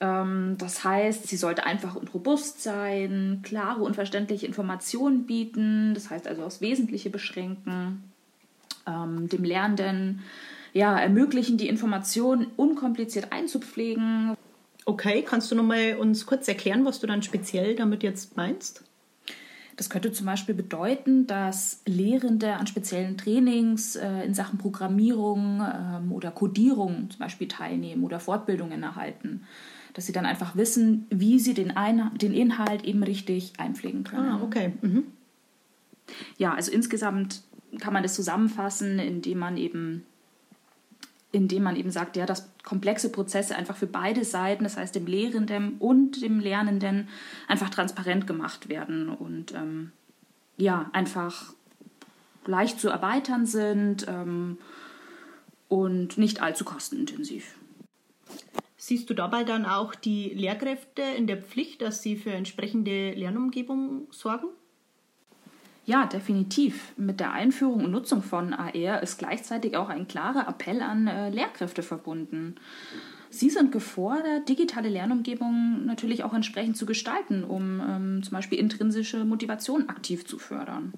Ähm, 0.00 0.56
das 0.58 0.84
heißt, 0.84 1.26
sie 1.26 1.36
sollte 1.36 1.64
einfach 1.66 1.94
und 1.94 2.12
robust 2.14 2.62
sein, 2.62 3.40
klare 3.42 3.82
und 3.82 3.94
verständliche 3.94 4.46
Informationen 4.46 5.26
bieten, 5.26 5.94
das 5.94 6.10
heißt 6.10 6.26
also 6.26 6.42
aufs 6.42 6.60
Wesentliche 6.60 7.10
beschränken, 7.10 8.04
ähm, 8.86 9.28
dem 9.28 9.44
Lernenden 9.44 10.20
ja, 10.72 10.98
ermöglichen, 10.98 11.56
die 11.56 11.68
Informationen 11.68 12.48
unkompliziert 12.56 13.32
einzupflegen. 13.32 14.36
Okay, 14.84 15.22
kannst 15.22 15.50
du 15.50 15.54
nochmal 15.54 15.96
uns 15.98 16.26
kurz 16.26 16.48
erklären, 16.48 16.84
was 16.84 17.00
du 17.00 17.06
dann 17.06 17.22
speziell 17.22 17.76
damit 17.76 18.02
jetzt 18.02 18.36
meinst? 18.36 18.82
Das 19.76 19.90
könnte 19.90 20.12
zum 20.12 20.26
Beispiel 20.26 20.54
bedeuten, 20.54 21.26
dass 21.26 21.80
Lehrende 21.86 22.54
an 22.54 22.66
speziellen 22.66 23.16
Trainings 23.16 23.96
äh, 23.96 24.24
in 24.24 24.34
Sachen 24.34 24.58
Programmierung 24.58 25.60
ähm, 25.62 26.12
oder 26.12 26.30
Codierung 26.30 27.10
zum 27.10 27.18
Beispiel 27.18 27.48
teilnehmen 27.48 28.04
oder 28.04 28.20
Fortbildungen 28.20 28.82
erhalten. 28.82 29.42
Dass 29.94 30.06
sie 30.06 30.12
dann 30.12 30.26
einfach 30.26 30.56
wissen, 30.56 31.06
wie 31.10 31.38
sie 31.38 31.54
den, 31.54 31.76
Ein 31.76 32.10
den 32.16 32.32
Inhalt 32.32 32.84
eben 32.84 33.02
richtig 33.02 33.54
einpflegen 33.58 34.04
können. 34.04 34.28
Ah, 34.28 34.40
okay. 34.42 34.72
Mhm. 34.80 35.04
Ja, 36.36 36.54
also 36.54 36.70
insgesamt 36.70 37.42
kann 37.80 37.92
man 37.92 38.02
das 38.02 38.14
zusammenfassen, 38.14 38.98
indem 38.98 39.38
man 39.38 39.56
eben 39.56 40.04
indem 41.34 41.64
man 41.64 41.76
eben 41.76 41.90
sagt, 41.90 42.16
ja, 42.16 42.26
dass 42.26 42.48
komplexe 42.62 43.10
Prozesse 43.10 43.56
einfach 43.56 43.76
für 43.76 43.88
beide 43.88 44.24
Seiten, 44.24 44.62
das 44.64 44.76
heißt 44.76 44.94
dem 44.94 45.06
Lehrenden 45.06 45.76
und 45.78 46.22
dem 46.22 46.38
Lernenden, 46.38 47.08
einfach 47.48 47.70
transparent 47.70 48.26
gemacht 48.26 48.68
werden 48.68 49.08
und 49.08 49.52
ähm, 49.52 49.90
ja, 50.56 50.88
einfach 50.92 51.52
leicht 52.46 52.78
zu 52.78 52.88
erweitern 52.88 53.46
sind 53.46 54.06
ähm, 54.08 54.58
und 55.68 56.18
nicht 56.18 56.40
allzu 56.40 56.64
kostenintensiv. 56.64 57.56
Siehst 58.76 59.10
du 59.10 59.14
dabei 59.14 59.44
dann 59.44 59.64
auch 59.66 59.94
die 59.94 60.28
Lehrkräfte 60.28 61.02
in 61.02 61.26
der 61.26 61.38
Pflicht, 61.38 61.82
dass 61.82 62.02
sie 62.02 62.16
für 62.16 62.32
entsprechende 62.32 63.12
Lernumgebung 63.12 64.06
sorgen? 64.10 64.46
Ja, 65.86 66.06
definitiv. 66.06 66.94
Mit 66.96 67.20
der 67.20 67.32
Einführung 67.32 67.84
und 67.84 67.90
Nutzung 67.90 68.22
von 68.22 68.54
AR 68.54 69.02
ist 69.02 69.18
gleichzeitig 69.18 69.76
auch 69.76 69.90
ein 69.90 70.08
klarer 70.08 70.48
Appell 70.48 70.80
an 70.80 71.06
äh, 71.06 71.28
Lehrkräfte 71.28 71.82
verbunden. 71.82 72.54
Sie 73.28 73.50
sind 73.50 73.72
gefordert, 73.72 74.48
digitale 74.48 74.88
Lernumgebungen 74.88 75.84
natürlich 75.84 76.22
auch 76.24 76.32
entsprechend 76.32 76.76
zu 76.76 76.86
gestalten, 76.86 77.44
um 77.44 77.82
ähm, 77.86 78.22
zum 78.22 78.32
Beispiel 78.32 78.58
intrinsische 78.58 79.24
Motivation 79.24 79.88
aktiv 79.88 80.24
zu 80.24 80.38
fördern. 80.38 80.94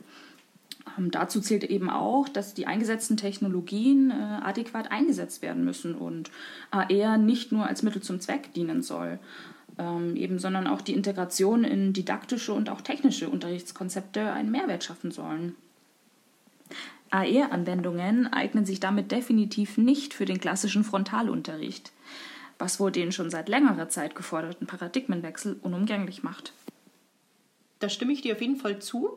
Ähm, 0.99 1.11
dazu 1.11 1.41
zählt 1.41 1.65
eben 1.65 1.91
auch, 1.91 2.29
dass 2.29 2.55
die 2.55 2.67
eingesetzten 2.67 3.17
Technologien 3.17 4.11
äh, 4.11 4.15
adäquat 4.15 4.93
eingesetzt 4.93 5.43
werden 5.43 5.65
müssen 5.65 5.95
und 5.95 6.31
AR 6.71 7.19
nicht 7.19 7.53
nur 7.53 7.67
als 7.67 7.83
Mittel 7.83 8.03
zum 8.03 8.21
Zweck 8.21 8.53
dienen 8.53 8.83
soll, 8.83 9.19
ähm, 9.79 10.17
eben, 10.17 10.39
sondern 10.39 10.67
auch 10.67 10.81
die 10.81 10.95
Integration 10.95 11.65
in 11.65 11.93
didaktische 11.93 12.53
und 12.53 12.71
auch 12.71 12.81
technische 12.81 13.29
Unterrichtskonzepte 13.29 14.33
einen 14.33 14.51
Mehrwert 14.51 14.85
schaffen 14.85 15.11
sollen. 15.11 15.55
AR-Anwendungen 17.11 18.33
eignen 18.33 18.67
sich 18.67 18.81
damit 18.81 19.13
definitiv 19.13 19.79
nicht 19.79 20.15
für 20.15 20.25
den 20.25 20.41
klassischen 20.41 20.85
Frontalunterricht, 20.85 21.93
was 22.59 22.81
wohl 22.81 22.91
den 22.91 23.13
schon 23.13 23.31
seit 23.31 23.49
längerer 23.49 23.89
Zeit 23.89 24.15
geforderten 24.15 24.67
Paradigmenwechsel 24.67 25.57
unumgänglich 25.63 26.23
macht. 26.23 26.53
Da 27.79 27.89
stimme 27.89 28.13
ich 28.13 28.23
dir 28.23 28.35
auf 28.35 28.41
jeden 28.41 28.57
Fall 28.57 28.81
zu. 28.81 29.11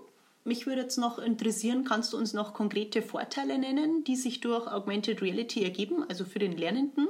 Mich 0.44 0.66
würde 0.66 0.82
jetzt 0.82 0.98
noch 0.98 1.20
interessieren, 1.20 1.84
kannst 1.84 2.14
du 2.14 2.18
uns 2.18 2.34
noch 2.34 2.54
konkrete 2.54 3.02
Vorteile 3.02 3.58
nennen, 3.58 4.04
die 4.04 4.16
sich 4.16 4.40
durch 4.40 4.68
Augmented 4.68 5.22
Reality 5.22 5.64
ergeben, 5.64 6.04
also 6.08 6.26
für 6.26 6.40
den 6.40 6.58
Lernenden? 6.58 7.08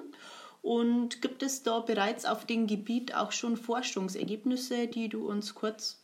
Und 0.69 1.23
gibt 1.23 1.41
es 1.41 1.63
da 1.63 1.79
bereits 1.79 2.25
auf 2.25 2.45
dem 2.45 2.67
Gebiet 2.67 3.15
auch 3.15 3.31
schon 3.31 3.57
Forschungsergebnisse, 3.57 4.85
die 4.85 5.09
du 5.09 5.27
uns 5.27 5.55
kurz 5.55 5.99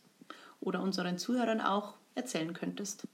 oder 0.60 0.82
unseren 0.82 1.18
Zuhörern 1.18 1.60
auch 1.60 1.94
erzählen 2.16 2.52
könntest? 2.52 3.06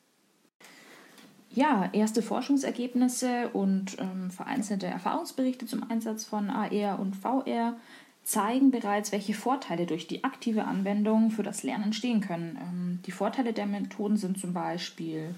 Ja, 1.51 1.91
erste 1.93 2.23
Forschungsergebnisse 2.23 3.51
und 3.53 3.99
ähm, 3.99 4.31
vereinzelte 4.31 4.87
Erfahrungsberichte 4.87 5.67
zum 5.67 5.91
Einsatz 5.91 6.25
von 6.25 6.49
AR 6.49 6.99
und 6.99 7.17
VR 7.17 7.77
zeigen 8.23 8.71
bereits, 8.71 9.13
welche 9.13 9.35
Vorteile 9.35 9.85
durch 9.85 10.07
die 10.07 10.25
aktive 10.25 10.65
Anwendung 10.65 11.31
für 11.31 11.43
das 11.43 11.65
Lernen 11.65 11.85
entstehen 11.85 12.23
können. 12.23 12.57
Ähm, 12.63 13.01
die 13.05 13.13
Vorteile 13.13 13.53
der 13.53 13.67
Methoden 13.67 14.17
sind 14.17 14.39
zum 14.39 14.55
Beispiel 14.55 15.35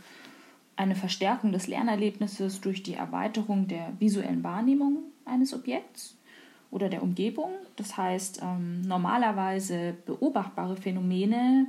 eine 0.76 0.94
Verstärkung 0.94 1.50
des 1.50 1.66
Lernerlebnisses 1.66 2.60
durch 2.60 2.84
die 2.84 2.94
Erweiterung 2.94 3.66
der 3.66 3.92
visuellen 3.98 4.44
Wahrnehmung, 4.44 5.02
eines 5.26 5.54
Objekts 5.54 6.16
oder 6.70 6.88
der 6.88 7.02
Umgebung. 7.02 7.50
Das 7.76 7.96
heißt, 7.96 8.40
ähm, 8.42 8.82
normalerweise 8.82 9.94
beobachtbare 10.06 10.76
Phänomene 10.76 11.66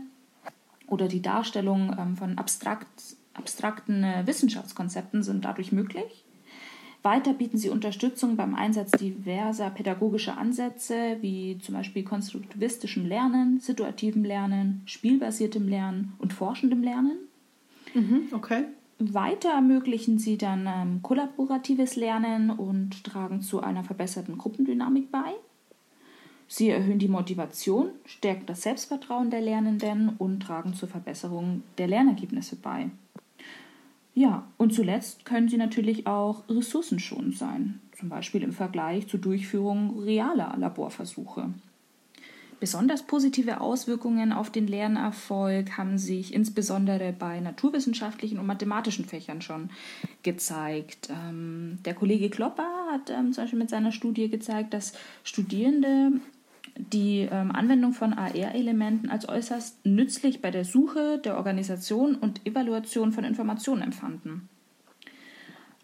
oder 0.88 1.08
die 1.08 1.22
Darstellung 1.22 1.96
ähm, 1.98 2.16
von 2.18 2.38
abstrakt, 2.38 2.88
abstrakten 3.34 4.04
äh, 4.04 4.26
Wissenschaftskonzepten 4.26 5.24
sind 5.24 5.46
dadurch 5.46 5.72
möglich. 5.72 6.26
Weiter 7.06 7.34
bieten 7.34 7.60
sie 7.60 7.70
Unterstützung 7.70 8.36
beim 8.36 8.56
Einsatz 8.56 8.90
diverser 8.92 9.70
pädagogischer 9.70 10.40
Ansätze, 10.40 11.18
wie 11.22 11.60
zum 11.60 11.76
Beispiel 11.76 12.04
konstruktivistischem 12.04 13.06
Lernen, 13.06 13.60
situativem 13.60 14.24
Lernen, 14.24 14.82
spielbasiertem 14.88 15.68
Lernen 15.68 16.14
und 16.18 16.34
forschendem 16.34 16.82
Lernen. 16.82 17.18
Mhm, 17.94 18.30
okay. 18.32 18.66
Weiter 18.98 19.50
ermöglichen 19.50 20.20
sie 20.20 20.38
dann 20.38 20.68
ähm, 20.68 21.02
kollaboratives 21.02 21.98
Lernen 21.98 22.50
und 22.50 23.04
tragen 23.04 23.42
zu 23.42 23.62
einer 23.62 23.84
verbesserten 23.84 24.38
Gruppendynamik 24.38 25.12
bei. 25.12 25.34
Sie 26.48 26.70
erhöhen 26.70 27.00
die 27.00 27.08
Motivation, 27.08 27.90
stärken 28.06 28.46
das 28.46 28.62
Selbstvertrauen 28.62 29.32
der 29.32 29.42
Lernenden 29.42 30.16
und 30.18 30.42
tragen 30.42 30.74
zur 30.74 30.88
Verbesserung 30.88 31.64
der 31.78 31.88
Lernergebnisse 31.88 32.56
bei. 32.56 32.90
Ja, 34.14 34.48
und 34.58 34.74
zuletzt 34.74 35.26
können 35.26 35.50
sie 35.50 35.58
natürlich 35.58 36.08
auch 36.08 36.48
ressourcenschonend 36.48 37.38
sein, 37.38 37.82
zum 37.98 38.08
Beispiel 38.08 38.44
im 38.44 38.54
Vergleich 38.54 39.08
zur 39.08 39.20
Durchführung 39.20 40.00
realer 40.00 40.56
Laborversuche. 40.58 41.50
Besonders 42.60 43.04
positive 43.04 43.60
Auswirkungen 43.60 44.32
auf 44.32 44.50
den 44.50 44.68
Lernerfolg 44.68 45.78
haben 45.78 45.98
sich 45.98 46.34
insbesondere 46.34 47.14
bei 47.14 47.40
naturwissenschaftlichen 47.40 48.40
und 48.40 48.46
mathematischen 48.46 49.06
Fächern 49.06 49.42
schon 49.42 49.70
gezeigt. 50.24 51.10
Ähm, 51.10 51.80
der 51.84 51.94
Kollege 51.94 52.30
Klopper 52.30 52.70
hat 52.92 53.10
ähm, 53.10 53.34
zum 53.34 53.44
Beispiel 53.44 53.60
mit 53.60 53.70
seiner 53.70 53.92
Studie 53.92 54.30
gezeigt, 54.30 54.74
dass 54.74 54.94
Studierende 55.24 56.14
die 56.78 57.28
ähm, 57.32 57.52
Anwendung 57.52 57.94
von 57.94 58.14
AR-Elementen 58.14 59.10
als 59.10 59.28
äußerst 59.28 59.86
nützlich 59.86 60.42
bei 60.42 60.52
der 60.52 60.66
Suche, 60.66 61.20
der 61.24 61.38
Organisation 61.38 62.16
und 62.16 62.46
Evaluation 62.46 63.12
von 63.12 63.24
Informationen 63.24 63.82
empfanden. 63.82 64.50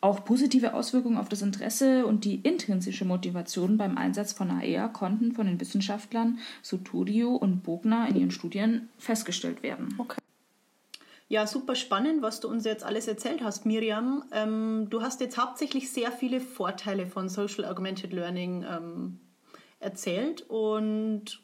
Auch 0.02 0.26
positive 0.26 0.74
Auswirkungen 0.74 1.18
auf 1.18 1.30
das 1.30 1.44
Interesse 1.44 2.08
und 2.08 2.26
die 2.26 2.36
intrinsische 2.42 3.06
Motivation 3.06 3.78
beim 3.78 3.98
Einsatz 3.98 4.34
von 4.34 4.50
AR 4.50 4.92
konnten 4.92 5.32
von 5.32 5.46
den 5.46 5.62
Wissenschaftlern 5.62 6.40
Soturio 6.64 7.36
und 7.36 7.62
Bogner 7.62 8.08
in 8.10 8.16
ihren 8.16 8.32
Studien 8.32 8.90
festgestellt 8.98 9.62
werden. 9.62 9.94
Okay. 10.00 10.20
Ja, 11.32 11.48
super 11.48 11.76
spannend, 11.76 12.22
was 12.22 12.42
du 12.42 12.50
uns 12.50 12.66
jetzt 12.66 12.84
alles 12.84 13.08
erzählt 13.08 13.42
hast, 13.42 13.66
Miriam. 13.66 14.26
Ähm, 14.34 14.88
du 14.90 15.02
hast 15.02 15.22
jetzt 15.22 15.38
hauptsächlich 15.38 15.90
sehr 15.90 16.12
viele 16.12 16.42
Vorteile 16.42 17.06
von 17.06 17.30
Social 17.30 17.64
Augmented 17.64 18.12
Learning 18.12 18.66
ähm, 18.70 19.20
erzählt. 19.80 20.42
Und 20.50 21.42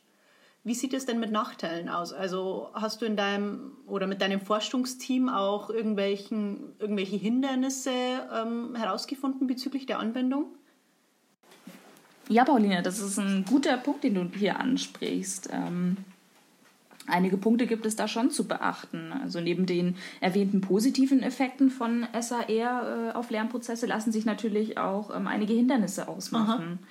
wie 0.67 0.73
sieht 0.73 0.93
es 0.93 1.05
denn 1.05 1.19
mit 1.21 1.31
Nachteilen 1.31 1.87
aus? 1.87 2.11
Also 2.11 2.67
hast 2.73 3.01
du 3.01 3.05
in 3.05 3.15
deinem 3.15 3.71
oder 3.87 4.05
mit 4.05 4.21
deinem 4.21 4.41
Forschungsteam 4.41 5.29
auch 5.29 5.69
irgendwelchen, 5.69 6.75
irgendwelche 6.77 7.15
Hindernisse 7.15 7.91
ähm, 8.35 8.75
herausgefunden 8.75 9.47
bezüglich 9.47 9.85
der 9.85 9.99
Anwendung? 9.99 10.47
Ja, 12.27 12.43
Pauline, 12.43 12.81
das 12.81 12.99
ist 12.99 13.17
ein 13.17 13.45
guter 13.45 13.77
Punkt, 13.77 14.03
den 14.03 14.15
du 14.15 14.29
hier 14.37 14.59
ansprichst. 14.59 15.49
Ähm, 15.53 15.95
einige 17.07 17.37
Punkte 17.37 17.65
gibt 17.65 17.85
es 17.85 17.95
da 17.95 18.09
schon 18.09 18.29
zu 18.29 18.45
beachten. 18.45 19.13
Also 19.13 19.39
neben 19.39 19.65
den 19.65 19.95
erwähnten 20.19 20.59
positiven 20.59 21.23
Effekten 21.23 21.69
von 21.69 22.05
SAR 22.19 22.49
äh, 22.49 23.11
auf 23.13 23.29
Lernprozesse 23.29 23.85
lassen 23.85 24.11
sich 24.11 24.25
natürlich 24.25 24.77
auch 24.77 25.15
ähm, 25.15 25.27
einige 25.27 25.53
Hindernisse 25.53 26.09
ausmachen. 26.09 26.79
Aha. 26.81 26.87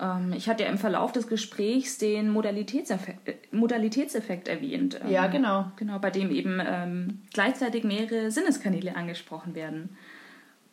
Ähm, 0.00 0.32
ich 0.36 0.48
hatte 0.48 0.64
ja 0.64 0.68
im 0.68 0.78
Verlauf 0.78 1.12
des 1.12 1.26
Gesprächs 1.26 1.98
den 1.98 2.30
Modalitätseffekt, 2.30 3.28
äh, 3.28 3.34
Modalitätseffekt 3.52 4.48
erwähnt. 4.48 5.00
Ähm, 5.02 5.10
ja, 5.10 5.26
genau. 5.26 5.70
Genau, 5.76 5.98
bei 5.98 6.10
dem 6.10 6.30
eben 6.30 6.60
ähm, 6.64 7.22
gleichzeitig 7.32 7.84
mehrere 7.84 8.30
Sinneskanäle 8.30 8.96
angesprochen 8.96 9.54
werden, 9.54 9.96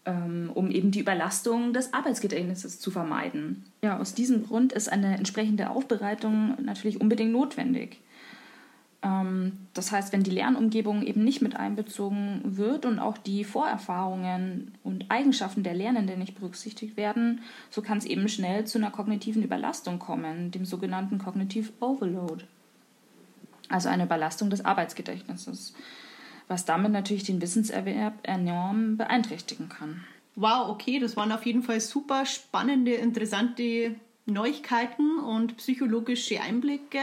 ähm, 0.05 0.51
um 0.53 0.69
eben 0.69 0.91
die 0.91 0.99
Überlastung 0.99 1.73
des 1.73 1.93
Arbeitsgedächtnisses 1.93 2.79
zu 2.79 2.91
vermeiden. 2.91 3.65
Ja, 3.83 3.99
aus 3.99 4.13
diesem 4.13 4.45
Grund 4.45 4.73
ist 4.73 4.91
eine 4.91 5.17
entsprechende 5.17 5.69
Aufbereitung 5.69 6.55
natürlich 6.61 7.01
unbedingt 7.01 7.31
notwendig. 7.31 7.99
Ähm, 9.05 9.67
das 9.73 9.91
heißt, 9.91 10.11
wenn 10.11 10.23
die 10.23 10.31
Lernumgebung 10.31 11.03
eben 11.03 11.23
nicht 11.23 11.41
mit 11.41 11.55
einbezogen 11.55 12.41
wird 12.43 12.85
und 12.85 12.99
auch 12.99 13.17
die 13.17 13.43
Vorerfahrungen 13.43 14.73
und 14.83 15.05
Eigenschaften 15.09 15.63
der 15.63 15.75
Lernenden 15.75 16.19
nicht 16.19 16.35
berücksichtigt 16.35 16.97
werden, 16.97 17.41
so 17.69 17.81
kann 17.81 17.99
es 17.99 18.05
eben 18.05 18.27
schnell 18.27 18.65
zu 18.65 18.79
einer 18.79 18.91
kognitiven 18.91 19.43
Überlastung 19.43 19.99
kommen, 19.99 20.51
dem 20.51 20.65
sogenannten 20.65 21.19
Cognitive 21.19 21.71
Overload. 21.79 22.45
Also 23.69 23.89
eine 23.89 24.05
Überlastung 24.05 24.49
des 24.49 24.65
Arbeitsgedächtnisses, 24.65 25.75
was 26.47 26.65
damit 26.65 26.91
natürlich 26.91 27.23
den 27.23 27.41
Wissenserwerb 27.41 28.13
enorm 28.23 28.97
beeinträchtigen 28.97 29.69
kann. 29.69 30.03
Wow, 30.35 30.69
okay, 30.69 30.99
das 30.99 31.15
waren 31.15 31.31
auf 31.31 31.45
jeden 31.45 31.63
Fall 31.63 31.79
super 31.79 32.25
spannende, 32.25 32.93
interessante 32.93 33.95
Neuigkeiten 34.25 35.19
und 35.19 35.57
psychologische 35.57 36.41
Einblicke 36.41 36.99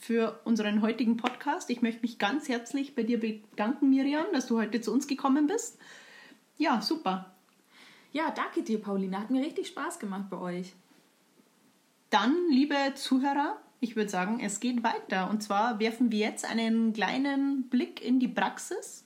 für 0.00 0.40
unseren 0.44 0.82
heutigen 0.82 1.16
Podcast. 1.16 1.70
Ich 1.70 1.82
möchte 1.82 2.02
mich 2.02 2.18
ganz 2.18 2.48
herzlich 2.48 2.94
bei 2.94 3.02
dir 3.02 3.20
bedanken, 3.20 3.90
Miriam, 3.90 4.26
dass 4.32 4.46
du 4.46 4.58
heute 4.58 4.80
zu 4.80 4.92
uns 4.92 5.06
gekommen 5.06 5.46
bist. 5.46 5.78
Ja, 6.56 6.80
super. 6.80 7.34
Ja, 8.12 8.30
danke 8.30 8.62
dir, 8.62 8.80
Paulina. 8.80 9.20
Hat 9.20 9.30
mir 9.30 9.44
richtig 9.44 9.68
Spaß 9.68 9.98
gemacht 9.98 10.30
bei 10.30 10.38
euch. 10.38 10.72
Dann, 12.10 12.34
liebe 12.50 12.76
Zuhörer, 12.94 13.58
ich 13.80 13.96
würde 13.96 14.10
sagen, 14.10 14.40
es 14.40 14.60
geht 14.60 14.82
weiter. 14.82 15.30
Und 15.30 15.42
zwar 15.42 15.78
werfen 15.78 16.10
wir 16.10 16.20
jetzt 16.20 16.44
einen 16.44 16.92
kleinen 16.92 17.68
Blick 17.68 18.02
in 18.04 18.18
die 18.18 18.28
Praxis. 18.28 19.04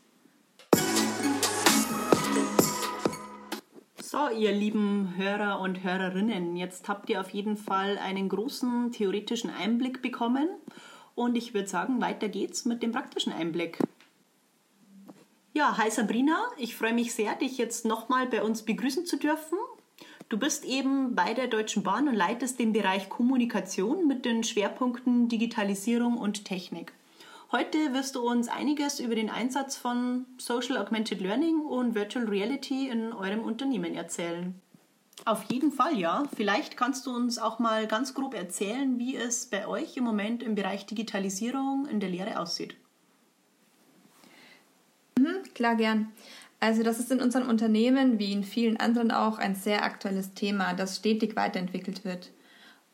So, 4.12 4.28
ihr 4.28 4.52
lieben 4.52 5.14
Hörer 5.16 5.58
und 5.60 5.84
Hörerinnen, 5.84 6.54
jetzt 6.54 6.86
habt 6.86 7.08
ihr 7.08 7.18
auf 7.18 7.30
jeden 7.30 7.56
Fall 7.56 7.96
einen 7.96 8.28
großen 8.28 8.92
theoretischen 8.92 9.48
Einblick 9.48 10.02
bekommen 10.02 10.50
und 11.14 11.34
ich 11.34 11.54
würde 11.54 11.66
sagen, 11.66 12.02
weiter 12.02 12.28
geht's 12.28 12.66
mit 12.66 12.82
dem 12.82 12.92
praktischen 12.92 13.32
Einblick. 13.32 13.78
Ja, 15.54 15.78
hi 15.78 15.90
Sabrina, 15.90 16.44
ich 16.58 16.76
freue 16.76 16.92
mich 16.92 17.14
sehr, 17.14 17.36
dich 17.36 17.56
jetzt 17.56 17.86
nochmal 17.86 18.26
bei 18.26 18.42
uns 18.42 18.64
begrüßen 18.64 19.06
zu 19.06 19.16
dürfen. 19.16 19.56
Du 20.28 20.38
bist 20.38 20.66
eben 20.66 21.14
bei 21.14 21.32
der 21.32 21.46
Deutschen 21.46 21.82
Bahn 21.82 22.06
und 22.06 22.14
leitest 22.14 22.58
den 22.58 22.74
Bereich 22.74 23.08
Kommunikation 23.08 24.06
mit 24.06 24.26
den 24.26 24.44
Schwerpunkten 24.44 25.30
Digitalisierung 25.30 26.18
und 26.18 26.44
Technik. 26.44 26.92
Heute 27.52 27.92
wirst 27.92 28.14
du 28.14 28.26
uns 28.26 28.48
einiges 28.48 28.98
über 28.98 29.14
den 29.14 29.28
Einsatz 29.28 29.76
von 29.76 30.24
Social 30.38 30.78
Augmented 30.78 31.20
Learning 31.20 31.60
und 31.60 31.94
Virtual 31.94 32.24
Reality 32.24 32.88
in 32.88 33.12
eurem 33.12 33.40
Unternehmen 33.40 33.94
erzählen. 33.94 34.54
Auf 35.26 35.44
jeden 35.52 35.70
Fall, 35.70 35.98
ja. 35.98 36.22
Vielleicht 36.34 36.78
kannst 36.78 37.04
du 37.04 37.14
uns 37.14 37.38
auch 37.38 37.58
mal 37.58 37.86
ganz 37.86 38.14
grob 38.14 38.32
erzählen, 38.32 38.98
wie 38.98 39.16
es 39.16 39.44
bei 39.44 39.68
euch 39.68 39.98
im 39.98 40.04
Moment 40.04 40.42
im 40.42 40.54
Bereich 40.54 40.86
Digitalisierung 40.86 41.86
in 41.90 42.00
der 42.00 42.08
Lehre 42.08 42.40
aussieht. 42.40 42.74
Mhm, 45.18 45.42
klar, 45.54 45.74
gern. 45.74 46.10
Also 46.58 46.82
das 46.82 46.98
ist 47.00 47.12
in 47.12 47.20
unserem 47.20 47.50
Unternehmen 47.50 48.18
wie 48.18 48.32
in 48.32 48.44
vielen 48.44 48.78
anderen 48.78 49.10
auch 49.10 49.36
ein 49.36 49.56
sehr 49.56 49.84
aktuelles 49.84 50.32
Thema, 50.32 50.72
das 50.72 50.96
stetig 50.96 51.36
weiterentwickelt 51.36 52.02
wird. 52.02 52.30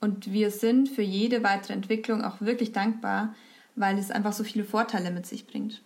Und 0.01 0.33
wir 0.33 0.51
sind 0.51 0.89
für 0.89 1.03
jede 1.03 1.45
weitere 1.45 1.75
Entwicklung 1.75 2.25
auch 2.25 2.41
wirklich 2.41 2.73
dankbar, 2.73 3.37
weil 3.79 3.99
es 3.99 4.11
einfach 4.11 4.33
so 4.33 4.45
viele 4.45 4.65
Vorteile 4.65 5.11
mit 5.11 5.27
sich 5.27 5.47
bringt. 5.47 5.83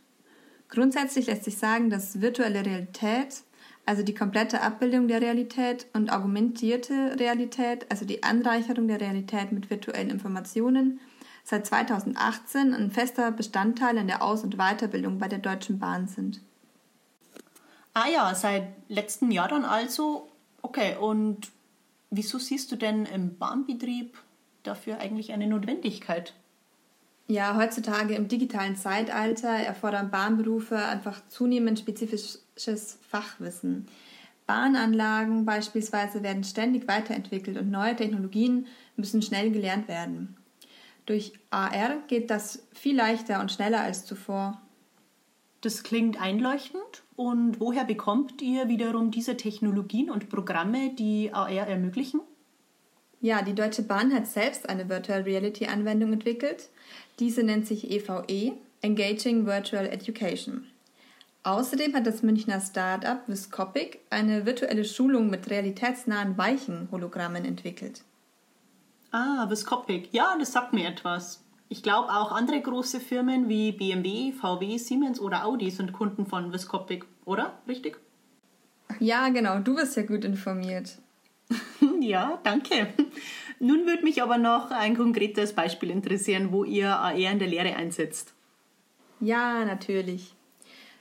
Grundsätzlich 0.68 1.26
lässt 1.26 1.44
sich 1.44 1.59
sagen, 1.59 1.90
dass 1.90 2.20
virtuelle 2.20 2.64
Realität, 2.64 3.42
also 3.85 4.02
die 4.02 4.14
komplette 4.14 4.62
Abbildung 4.62 5.07
der 5.07 5.20
Realität 5.20 5.87
und 5.92 6.11
augmentierte 6.11 7.16
Realität, 7.18 7.87
also 7.90 8.05
die 8.05 8.22
Anreicherung 8.22 8.88
der 8.88 9.00
Realität 9.00 9.52
mit 9.52 9.68
virtuellen 9.68 10.09
Informationen, 10.09 11.00
seit 11.44 11.66
2018 11.66 12.72
ein 12.72 12.90
fester 12.90 13.31
Bestandteil 13.33 13.98
in 13.98 14.07
der 14.07 14.22
Aus- 14.22 14.44
und 14.44 14.57
Weiterbildung 14.57 15.18
bei 15.18 15.28
der 15.28 15.40
Deutschen 15.40 15.78
Bahn 15.78 16.09
sind. 16.09 16.40
Ah 17.94 18.09
ja, 18.09 18.35
seit 18.35 18.68
letztem 18.88 19.31
Jahr 19.31 19.48
dann 19.48 19.64
also. 19.64 20.31
Okay, 20.62 20.96
und 20.96 21.50
wieso 22.11 22.38
siehst 22.38 22.72
du 22.72 22.76
denn 22.76 23.05
im 23.05 23.37
Bahnbetrieb 23.37 24.16
dafür 24.62 24.98
eigentlich 24.98 25.33
eine 25.33 25.46
Notwendigkeit? 25.46 26.33
Ja, 27.33 27.57
heutzutage 27.57 28.14
im 28.14 28.29
digitalen 28.29 28.77
Zeitalter 28.77 29.49
erfordern 29.49 30.11
Bahnberufe 30.11 30.77
einfach 30.77 31.27
zunehmend 31.29 31.79
spezifisches 31.79 32.99
Fachwissen. 33.09 33.87
Bahnanlagen 34.47 35.47
beispielsweise 35.47 36.23
werden 36.23 36.45
ständig 36.45 36.87
weiterentwickelt 36.88 37.57
und 37.57 37.71
neue 37.71 37.97
Technologien 37.97 38.66
müssen 38.97 39.23
schnell 39.23 39.51
gelernt 39.51 39.88
werden. 39.88 40.37
Durch 41.07 41.33
AR 41.49 42.03
geht 42.07 42.29
das 42.29 42.66
viel 42.75 42.97
leichter 42.97 43.40
und 43.40 43.51
schneller 43.51 43.81
als 43.81 44.05
zuvor. 44.05 44.61
Das 45.62 45.85
klingt 45.85 46.21
einleuchtend. 46.21 47.03
Und 47.16 47.61
woher 47.61 47.87
bekommt 47.87 48.42
ihr 48.42 48.68
wiederum 48.68 49.11
diese 49.11 49.38
Technologien 49.38 50.11
und 50.11 50.29
Programme, 50.29 50.92
die 50.97 51.33
AR 51.33 51.49
ermöglichen? 51.66 52.21
Ja, 53.23 53.41
die 53.43 53.55
Deutsche 53.55 53.85
Bahn 53.85 54.13
hat 54.13 54.27
selbst 54.27 54.69
eine 54.69 54.89
Virtual 54.89 55.23
Reality 55.23 55.67
Anwendung 55.67 56.13
entwickelt. 56.13 56.69
Diese 57.21 57.45
nennt 57.45 57.69
sich 57.69 57.89
EVE, 57.89 58.25
e, 58.27 58.53
Engaging 58.81 59.47
Virtual 59.47 59.87
Education. 59.87 60.67
Außerdem 61.45 61.95
hat 61.95 62.05
das 62.05 62.25
Münchner 62.25 62.61
Startup 62.61 63.21
Viscopic 63.29 64.01
eine 64.11 64.45
virtuelle 64.45 64.85
Schulung 64.85 65.31
mit 65.31 65.49
realitätsnahen 65.49 66.37
weichen 66.37 66.89
Hologrammen 66.91 67.45
entwickelt. 67.45 68.03
Ah, 69.13 69.49
Viscopic. 69.49 70.09
Ja, 70.11 70.35
das 70.37 70.51
sagt 70.51 70.73
mir 70.73 70.89
etwas. 70.89 71.45
Ich 71.69 71.85
glaube, 71.85 72.09
auch 72.09 72.33
andere 72.33 72.61
große 72.61 72.99
Firmen 72.99 73.49
wie 73.49 73.71
BMW, 73.71 74.33
VW, 74.33 74.79
Siemens 74.79 75.21
oder 75.21 75.45
Audi 75.45 75.71
sind 75.71 75.93
Kunden 75.93 76.27
von 76.27 76.53
Viscopic. 76.53 77.07
oder? 77.25 77.53
Richtig? 77.69 77.99
Ja, 78.99 79.29
genau. 79.29 79.61
Du 79.61 79.77
bist 79.77 79.97
ja 79.97 80.03
gut 80.03 80.25
informiert. 80.25 80.99
ja, 82.01 82.38
danke. 82.43 82.88
Nun 83.59 83.87
würde 83.87 84.03
mich 84.03 84.23
aber 84.23 84.38
noch 84.38 84.71
ein 84.71 84.97
konkretes 84.97 85.53
Beispiel 85.53 85.91
interessieren, 85.91 86.53
wo 86.53 86.65
ihr 86.65 86.91
AR 86.91 87.15
in 87.15 87.38
der 87.38 87.49
Lehre 87.49 87.77
einsetzt. 87.77 88.35
Ja, 89.21 89.65
natürlich. 89.65 90.35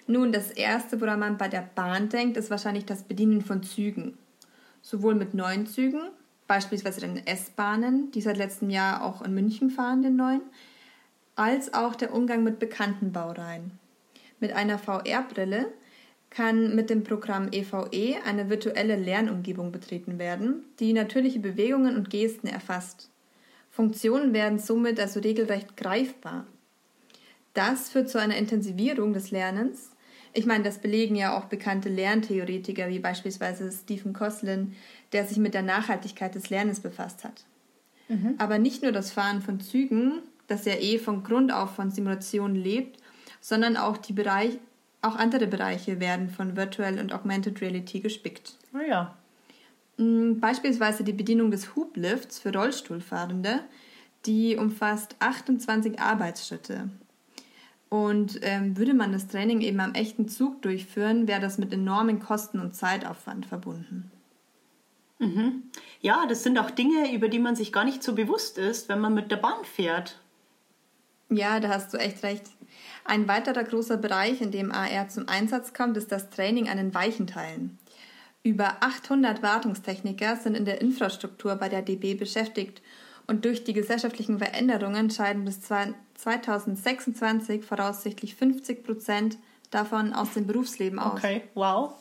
Nun, 0.07 0.31
das 0.31 0.51
Erste, 0.51 0.99
woran 1.01 1.19
man 1.19 1.37
bei 1.37 1.47
der 1.47 1.67
Bahn 1.73 2.09
denkt, 2.09 2.37
ist 2.37 2.49
wahrscheinlich 2.49 2.85
das 2.85 3.03
Bedienen 3.03 3.41
von 3.41 3.63
Zügen. 3.63 4.17
Sowohl 4.81 5.15
mit 5.15 5.33
neuen 5.33 5.67
Zügen, 5.67 6.01
beispielsweise 6.47 7.01
den 7.01 7.25
S-Bahnen, 7.25 8.11
die 8.11 8.21
seit 8.21 8.37
letztem 8.37 8.69
Jahr 8.69 9.03
auch 9.03 9.21
in 9.21 9.33
München 9.33 9.69
fahren, 9.69 10.01
den 10.01 10.15
neuen, 10.15 10.41
als 11.35 11.73
auch 11.73 11.95
der 11.95 12.13
Umgang 12.13 12.43
mit 12.43 12.59
bekannten 12.59 13.11
Baureihen. 13.11 13.71
Mit 14.39 14.53
einer 14.53 14.77
VR-Brille 14.77 15.71
kann 16.31 16.75
mit 16.75 16.89
dem 16.89 17.03
Programm 17.03 17.49
EVE 17.51 17.89
e 17.91 18.15
eine 18.25 18.49
virtuelle 18.49 18.95
Lernumgebung 18.95 19.71
betreten 19.71 20.17
werden, 20.17 20.63
die 20.79 20.93
natürliche 20.93 21.39
Bewegungen 21.39 21.97
und 21.97 22.09
Gesten 22.09 22.47
erfasst. 22.47 23.09
Funktionen 23.69 24.33
werden 24.33 24.57
somit 24.57 24.99
also 24.99 25.19
regelrecht 25.19 25.77
greifbar. 25.77 26.47
Das 27.53 27.89
führt 27.89 28.09
zu 28.09 28.19
einer 28.19 28.37
Intensivierung 28.37 29.13
des 29.13 29.31
Lernens. 29.31 29.91
Ich 30.33 30.45
meine, 30.45 30.63
das 30.63 30.79
belegen 30.79 31.15
ja 31.15 31.37
auch 31.37 31.45
bekannte 31.45 31.89
Lerntheoretiker 31.89 32.87
wie 32.87 32.99
beispielsweise 32.99 33.69
Stephen 33.69 34.13
Koslin, 34.13 34.73
der 35.11 35.25
sich 35.25 35.37
mit 35.37 35.53
der 35.53 35.61
Nachhaltigkeit 35.61 36.33
des 36.33 36.49
Lernens 36.49 36.79
befasst 36.79 37.25
hat. 37.25 37.43
Mhm. 38.07 38.35
Aber 38.37 38.57
nicht 38.57 38.83
nur 38.83 38.93
das 38.93 39.11
Fahren 39.11 39.41
von 39.41 39.59
Zügen, 39.59 40.19
das 40.47 40.63
ja 40.63 40.75
eh 40.75 40.97
von 40.97 41.23
Grund 41.23 41.51
auf 41.51 41.75
von 41.75 41.91
Simulationen 41.91 42.55
lebt, 42.55 42.97
sondern 43.41 43.75
auch 43.75 43.97
die 43.97 44.13
Bereich, 44.13 44.57
auch 45.01 45.15
andere 45.15 45.47
Bereiche 45.47 45.99
werden 45.99 46.29
von 46.29 46.55
Virtual 46.55 46.99
und 46.99 47.13
Augmented 47.13 47.61
Reality 47.61 47.99
gespickt. 47.99 48.55
Oh 48.73 48.79
ja. 48.79 49.15
Mm, 49.97 50.39
beispielsweise 50.39 51.03
die 51.03 51.13
Bedienung 51.13 51.51
des 51.51 51.75
Hublifts 51.75 52.39
für 52.39 52.53
Rollstuhlfahrende, 52.53 53.61
die 54.25 54.55
umfasst 54.55 55.15
28 55.19 55.99
Arbeitsschritte. 55.99 56.89
Und 57.89 58.39
ähm, 58.43 58.77
würde 58.77 58.93
man 58.93 59.11
das 59.11 59.27
Training 59.27 59.61
eben 59.61 59.79
am 59.81 59.93
echten 59.93 60.29
Zug 60.29 60.61
durchführen, 60.61 61.27
wäre 61.27 61.41
das 61.41 61.57
mit 61.57 61.73
enormen 61.73 62.19
Kosten 62.19 62.59
und 62.59 62.75
Zeitaufwand 62.75 63.45
verbunden. 63.45 64.09
Mhm. 65.19 65.63
Ja, 65.99 66.25
das 66.27 66.43
sind 66.43 66.57
auch 66.57 66.71
Dinge, 66.71 67.13
über 67.13 67.27
die 67.27 67.39
man 67.39 67.55
sich 67.55 67.71
gar 67.71 67.83
nicht 67.83 68.01
so 68.01 68.15
bewusst 68.15 68.57
ist, 68.57 68.89
wenn 68.89 68.99
man 68.99 69.13
mit 69.13 69.29
der 69.29 69.37
Bahn 69.37 69.63
fährt. 69.65 70.19
Ja, 71.29 71.59
da 71.59 71.69
hast 71.69 71.93
du 71.93 71.97
echt 71.97 72.23
recht. 72.23 72.45
Ein 73.03 73.27
weiterer 73.27 73.63
großer 73.63 73.97
Bereich, 73.97 74.41
in 74.41 74.51
dem 74.51 74.71
AR 74.71 75.09
zum 75.09 75.27
Einsatz 75.27 75.73
kommt, 75.73 75.97
ist 75.97 76.11
das 76.11 76.29
Training 76.29 76.69
an 76.69 76.77
den 76.77 76.93
Weichenteilen. 76.93 77.79
Über 78.43 78.77
800 78.81 79.43
Wartungstechniker 79.43 80.35
sind 80.35 80.55
in 80.55 80.65
der 80.65 80.81
Infrastruktur 80.81 81.55
bei 81.55 81.69
der 81.69 81.81
DB 81.81 82.15
beschäftigt 82.15 82.81
und 83.27 83.45
durch 83.45 83.63
die 83.63 83.73
gesellschaftlichen 83.73 84.39
Veränderungen 84.39 85.09
scheiden 85.09 85.45
bis 85.45 85.61
2026 85.61 87.63
voraussichtlich 87.63 88.35
50 88.35 88.83
Prozent 88.83 89.37
davon 89.69 90.13
aus 90.13 90.33
dem 90.33 90.47
Berufsleben 90.47 90.99
aus. 90.99 91.19
Okay, 91.19 91.43
wow. 91.53 91.93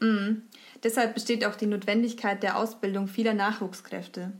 Mhm. 0.00 0.42
Deshalb 0.82 1.14
besteht 1.14 1.44
auch 1.44 1.56
die 1.56 1.66
Notwendigkeit 1.66 2.42
der 2.42 2.56
Ausbildung 2.56 3.08
vieler 3.08 3.34
Nachwuchskräfte. 3.34 4.32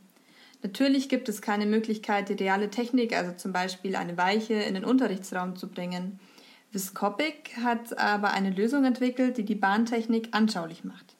Natürlich 0.65 1.11
gibt 1.11 1.29
es 1.29 1.43
keine 1.43 1.67
Möglichkeit, 1.67 2.31
die 2.31 2.43
reale 2.43 2.71
Technik, 2.71 3.15
also 3.15 3.33
zum 3.33 3.53
Beispiel 3.53 3.97
eine 3.97 4.17
Weiche, 4.17 4.55
in 4.55 4.73
den 4.73 4.87
Unterrichtsraum 4.87 5.57
zu 5.57 5.69
bringen. 5.69 6.19
Viscopic 6.73 7.55
hat 7.63 7.97
aber 7.99 8.33
eine 8.33 8.49
Lösung 8.49 8.87
entwickelt, 8.87 9.37
die 9.37 9.45
die 9.45 9.57
Bahntechnik 9.57 10.29
anschaulich 10.31 10.83
macht. 10.83 11.17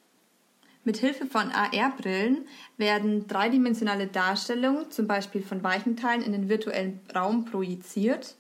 Mit 0.83 0.97
Hilfe 0.97 1.27
von 1.27 1.53
AR-Brillen 1.53 2.47
werden 2.79 3.27
dreidimensionale 3.29 4.07
Darstellungen, 4.07 4.91
zum 4.91 5.07
Beispiel 5.07 5.43
von 5.43 5.63
Weichenteilen, 5.63 6.23
in 6.23 6.33
den 6.33 6.49
virtuellen 6.49 7.01
Raum 7.15 7.45
projiziert 7.45 8.37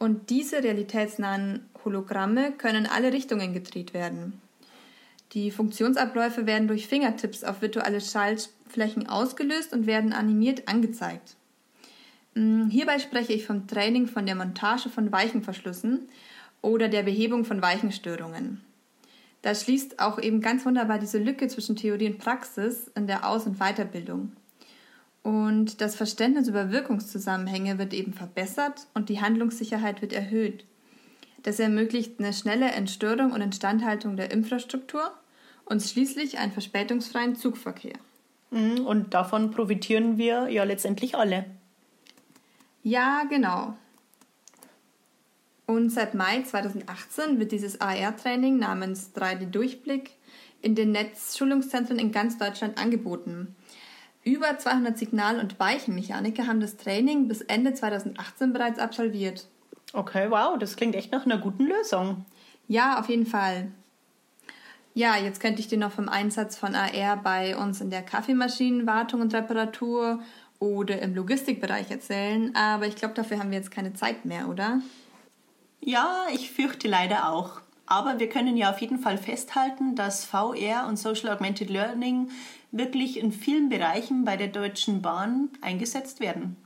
und 0.00 0.28
diese 0.28 0.64
realitätsnahen 0.64 1.70
Hologramme 1.84 2.50
können 2.50 2.86
in 2.86 2.90
alle 2.90 3.12
Richtungen 3.12 3.52
gedreht 3.52 3.94
werden. 3.94 4.40
Die 5.34 5.52
Funktionsabläufe 5.52 6.46
werden 6.46 6.66
durch 6.66 6.88
Fingertips 6.88 7.44
auf 7.44 7.62
virtuelle 7.62 8.00
Schaltflächen 8.72 9.08
ausgelöst 9.08 9.72
und 9.72 9.86
werden 9.86 10.12
animiert 10.12 10.68
angezeigt. 10.68 11.36
Hm, 12.34 12.70
hierbei 12.70 12.98
spreche 12.98 13.32
ich 13.32 13.46
vom 13.46 13.66
Training 13.66 14.06
von 14.06 14.26
der 14.26 14.34
Montage 14.34 14.88
von 14.88 15.12
Weichenverschlüssen 15.12 16.08
oder 16.62 16.88
der 16.88 17.02
Behebung 17.02 17.44
von 17.44 17.60
Weichenstörungen. 17.60 18.62
Da 19.42 19.54
schließt 19.54 19.98
auch 19.98 20.18
eben 20.20 20.40
ganz 20.40 20.64
wunderbar 20.64 20.98
diese 20.98 21.18
Lücke 21.18 21.48
zwischen 21.48 21.76
Theorie 21.76 22.10
und 22.10 22.18
Praxis 22.18 22.90
in 22.94 23.06
der 23.06 23.28
Aus- 23.28 23.46
und 23.46 23.58
Weiterbildung. 23.58 24.32
Und 25.22 25.80
das 25.80 25.94
Verständnis 25.94 26.48
über 26.48 26.70
Wirkungszusammenhänge 26.70 27.78
wird 27.78 27.92
eben 27.92 28.12
verbessert 28.12 28.86
und 28.94 29.08
die 29.08 29.20
Handlungssicherheit 29.20 30.00
wird 30.00 30.12
erhöht. 30.12 30.64
Das 31.42 31.58
ermöglicht 31.58 32.18
eine 32.18 32.32
schnelle 32.32 32.70
Entstörung 32.70 33.32
und 33.32 33.40
Instandhaltung 33.40 34.16
der 34.16 34.30
Infrastruktur 34.30 35.12
und 35.64 35.82
schließlich 35.82 36.38
einen 36.38 36.52
verspätungsfreien 36.52 37.34
Zugverkehr. 37.34 37.98
Mhm, 38.52 38.86
und 38.86 39.14
davon 39.14 39.50
profitieren 39.50 40.18
wir 40.18 40.48
ja 40.48 40.64
letztendlich 40.64 41.16
alle. 41.16 41.46
Ja, 42.82 43.24
genau. 43.28 43.74
Und 45.66 45.90
seit 45.90 46.14
Mai 46.14 46.42
2018 46.42 47.38
wird 47.38 47.50
dieses 47.50 47.80
AR-Training 47.80 48.58
namens 48.58 49.12
3D-Durchblick 49.16 50.10
in 50.60 50.74
den 50.74 50.92
Netzschulungszentren 50.92 51.98
in 51.98 52.12
ganz 52.12 52.36
Deutschland 52.36 52.78
angeboten. 52.78 53.56
Über 54.22 54.58
200 54.58 54.98
Signal- 54.98 55.40
und 55.40 55.58
Weichenmechaniker 55.58 56.46
haben 56.46 56.60
das 56.60 56.76
Training 56.76 57.28
bis 57.28 57.40
Ende 57.40 57.72
2018 57.72 58.52
bereits 58.52 58.78
absolviert. 58.78 59.46
Okay, 59.94 60.30
wow, 60.30 60.58
das 60.58 60.76
klingt 60.76 60.94
echt 60.94 61.10
nach 61.10 61.24
einer 61.24 61.38
guten 61.38 61.66
Lösung. 61.66 62.24
Ja, 62.68 63.00
auf 63.00 63.08
jeden 63.08 63.26
Fall. 63.26 63.72
Ja, 64.94 65.16
jetzt 65.16 65.40
könnte 65.40 65.60
ich 65.60 65.68
dir 65.68 65.78
noch 65.78 65.92
vom 65.92 66.08
Einsatz 66.08 66.58
von 66.58 66.74
AR 66.74 67.16
bei 67.16 67.56
uns 67.56 67.80
in 67.80 67.90
der 67.90 68.02
Kaffeemaschinenwartung 68.02 69.22
und 69.22 69.32
Reparatur 69.32 70.20
oder 70.58 71.00
im 71.00 71.14
Logistikbereich 71.14 71.90
erzählen, 71.90 72.54
aber 72.54 72.86
ich 72.86 72.96
glaube, 72.96 73.14
dafür 73.14 73.38
haben 73.38 73.50
wir 73.50 73.58
jetzt 73.58 73.70
keine 73.70 73.94
Zeit 73.94 74.24
mehr, 74.24 74.48
oder? 74.48 74.80
Ja, 75.80 76.26
ich 76.32 76.52
fürchte 76.52 76.88
leider 76.88 77.30
auch. 77.30 77.60
Aber 77.86 78.20
wir 78.20 78.28
können 78.28 78.56
ja 78.56 78.70
auf 78.70 78.80
jeden 78.80 78.98
Fall 78.98 79.18
festhalten, 79.18 79.96
dass 79.96 80.24
VR 80.24 80.86
und 80.88 80.98
Social 80.98 81.30
Augmented 81.30 81.68
Learning 81.68 82.30
wirklich 82.70 83.18
in 83.18 83.32
vielen 83.32 83.68
Bereichen 83.68 84.24
bei 84.24 84.36
der 84.36 84.48
Deutschen 84.48 85.02
Bahn 85.02 85.48
eingesetzt 85.60 86.20
werden. 86.20 86.56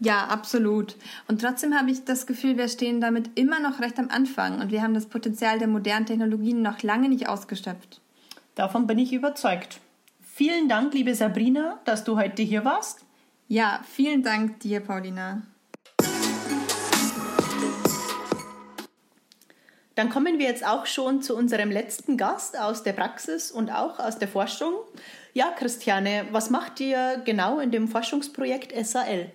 Ja, 0.00 0.26
absolut. 0.26 0.96
Und 1.28 1.40
trotzdem 1.40 1.74
habe 1.74 1.90
ich 1.90 2.04
das 2.04 2.26
Gefühl, 2.26 2.56
wir 2.56 2.68
stehen 2.68 3.00
damit 3.00 3.38
immer 3.38 3.60
noch 3.60 3.80
recht 3.80 3.98
am 3.98 4.10
Anfang 4.10 4.60
und 4.60 4.70
wir 4.70 4.82
haben 4.82 4.94
das 4.94 5.06
Potenzial 5.06 5.58
der 5.58 5.68
modernen 5.68 6.06
Technologien 6.06 6.62
noch 6.62 6.82
lange 6.82 7.08
nicht 7.08 7.28
ausgeschöpft. 7.28 8.00
Davon 8.54 8.86
bin 8.86 8.98
ich 8.98 9.12
überzeugt. 9.12 9.80
Vielen 10.22 10.68
Dank, 10.68 10.92
liebe 10.94 11.14
Sabrina, 11.14 11.78
dass 11.84 12.04
du 12.04 12.16
heute 12.16 12.42
hier 12.42 12.64
warst. 12.64 13.04
Ja, 13.46 13.80
vielen 13.88 14.22
Dank 14.22 14.60
dir, 14.60 14.80
Paulina. 14.80 15.42
Dann 19.94 20.10
kommen 20.10 20.40
wir 20.40 20.46
jetzt 20.46 20.66
auch 20.66 20.86
schon 20.86 21.22
zu 21.22 21.36
unserem 21.36 21.70
letzten 21.70 22.16
Gast 22.16 22.58
aus 22.58 22.82
der 22.82 22.94
Praxis 22.94 23.52
und 23.52 23.70
auch 23.70 24.00
aus 24.00 24.18
der 24.18 24.26
Forschung. 24.26 24.74
Ja, 25.34 25.52
Christiane, 25.56 26.26
was 26.32 26.50
macht 26.50 26.80
ihr 26.80 27.22
genau 27.24 27.60
in 27.60 27.70
dem 27.70 27.86
Forschungsprojekt 27.86 28.74
SAL? 28.84 29.30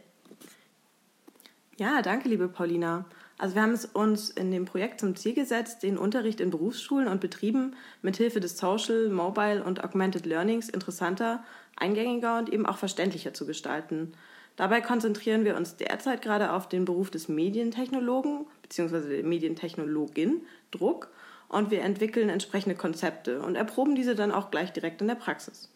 Ja, 1.80 2.02
danke, 2.02 2.28
liebe 2.28 2.50
Paulina. 2.50 3.06
Also 3.38 3.56
wir 3.56 3.62
haben 3.62 3.72
es 3.72 3.86
uns 3.86 4.30
in 4.30 4.52
dem 4.52 4.65
Projekt 4.65 5.00
zum 5.00 5.15
Ziel 5.15 5.34
gesetzt, 5.34 5.82
den 5.82 5.98
Unterricht 5.98 6.42
in 6.42 6.50
Berufsschulen 6.50 7.08
und 7.08 7.22
Betrieben 7.22 7.74
mit 8.02 8.18
Hilfe 8.18 8.42
des 8.42 8.58
Social, 8.58 9.08
Mobile 9.08 9.63
und 9.63 9.82
Augmented 9.82 10.26
Learnings 10.26 10.68
interessanter, 10.68 11.42
eingängiger 11.78 12.38
und 12.38 12.52
eben 12.52 12.65
auch 12.65 12.78
verständlicher 12.78 13.34
zu 13.34 13.46
gestalten. 13.46 14.12
Dabei 14.58 14.82
konzentrieren 14.82 15.46
wir 15.46 15.56
uns 15.56 15.78
derzeit 15.78 16.22
gerade 16.22 16.52
auf 16.52 16.68
den 16.68 16.84
Beruf 16.84 17.12
des 17.12 17.30
Medientechnologen 17.30 18.46
bzw. 18.63 19.24
Medientechnologin, 19.24 20.42
Druck, 20.72 21.10
und 21.48 21.72
wir 21.72 21.82
entwickeln 21.82 22.28
entsprechende 22.28 22.76
Konzepte 22.76 23.42
und 23.42 23.56
erproben 23.56 23.96
diese 23.96 24.15
dann 24.15 24.34
auch 24.34 24.52
gleich 24.52 24.74
direkt 24.74 25.00
in 25.02 25.08
der 25.08 25.15
Praxis. 25.15 25.72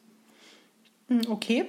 Hm, 1.08 1.22
okay. 1.30 1.66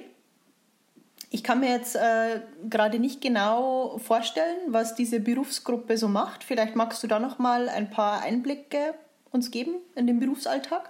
Ich 1.35 1.43
kann 1.43 1.59
mir 1.59 1.69
jetzt 1.69 1.97
äh, 1.97 2.39
gerade 2.69 2.97
nicht 2.97 3.19
genau 3.19 3.97
vorstellen, 3.97 4.55
was 4.69 4.95
diese 4.95 5.19
Berufsgruppe 5.19 5.97
so 5.97 6.07
macht. 6.07 6.45
Vielleicht 6.45 6.77
magst 6.77 7.03
du 7.03 7.07
da 7.07 7.19
noch 7.19 7.39
mal 7.39 7.67
ein 7.67 7.89
paar 7.89 8.21
Einblicke 8.21 8.93
uns 9.31 9.51
geben 9.51 9.73
in 9.95 10.07
den 10.07 10.21
Berufsalltag? 10.21 10.89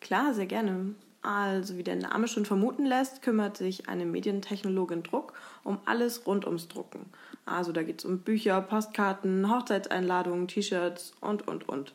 Klar, 0.00 0.34
sehr 0.34 0.46
gerne. 0.46 0.96
Also 1.22 1.78
wie 1.78 1.84
der 1.84 1.94
Name 1.94 2.26
schon 2.26 2.44
vermuten 2.44 2.84
lässt, 2.84 3.22
kümmert 3.22 3.56
sich 3.56 3.88
eine 3.88 4.06
Medientechnologin 4.06 5.04
Druck 5.04 5.34
um 5.62 5.78
alles 5.84 6.26
rund 6.26 6.44
ums 6.44 6.66
Drucken. 6.66 7.06
Also 7.46 7.70
da 7.70 7.84
geht 7.84 8.00
es 8.00 8.04
um 8.04 8.18
Bücher, 8.18 8.60
Postkarten, 8.60 9.48
Hochzeitseinladungen, 9.48 10.48
T-Shirts 10.48 11.12
und, 11.20 11.46
und, 11.46 11.68
und. 11.68 11.92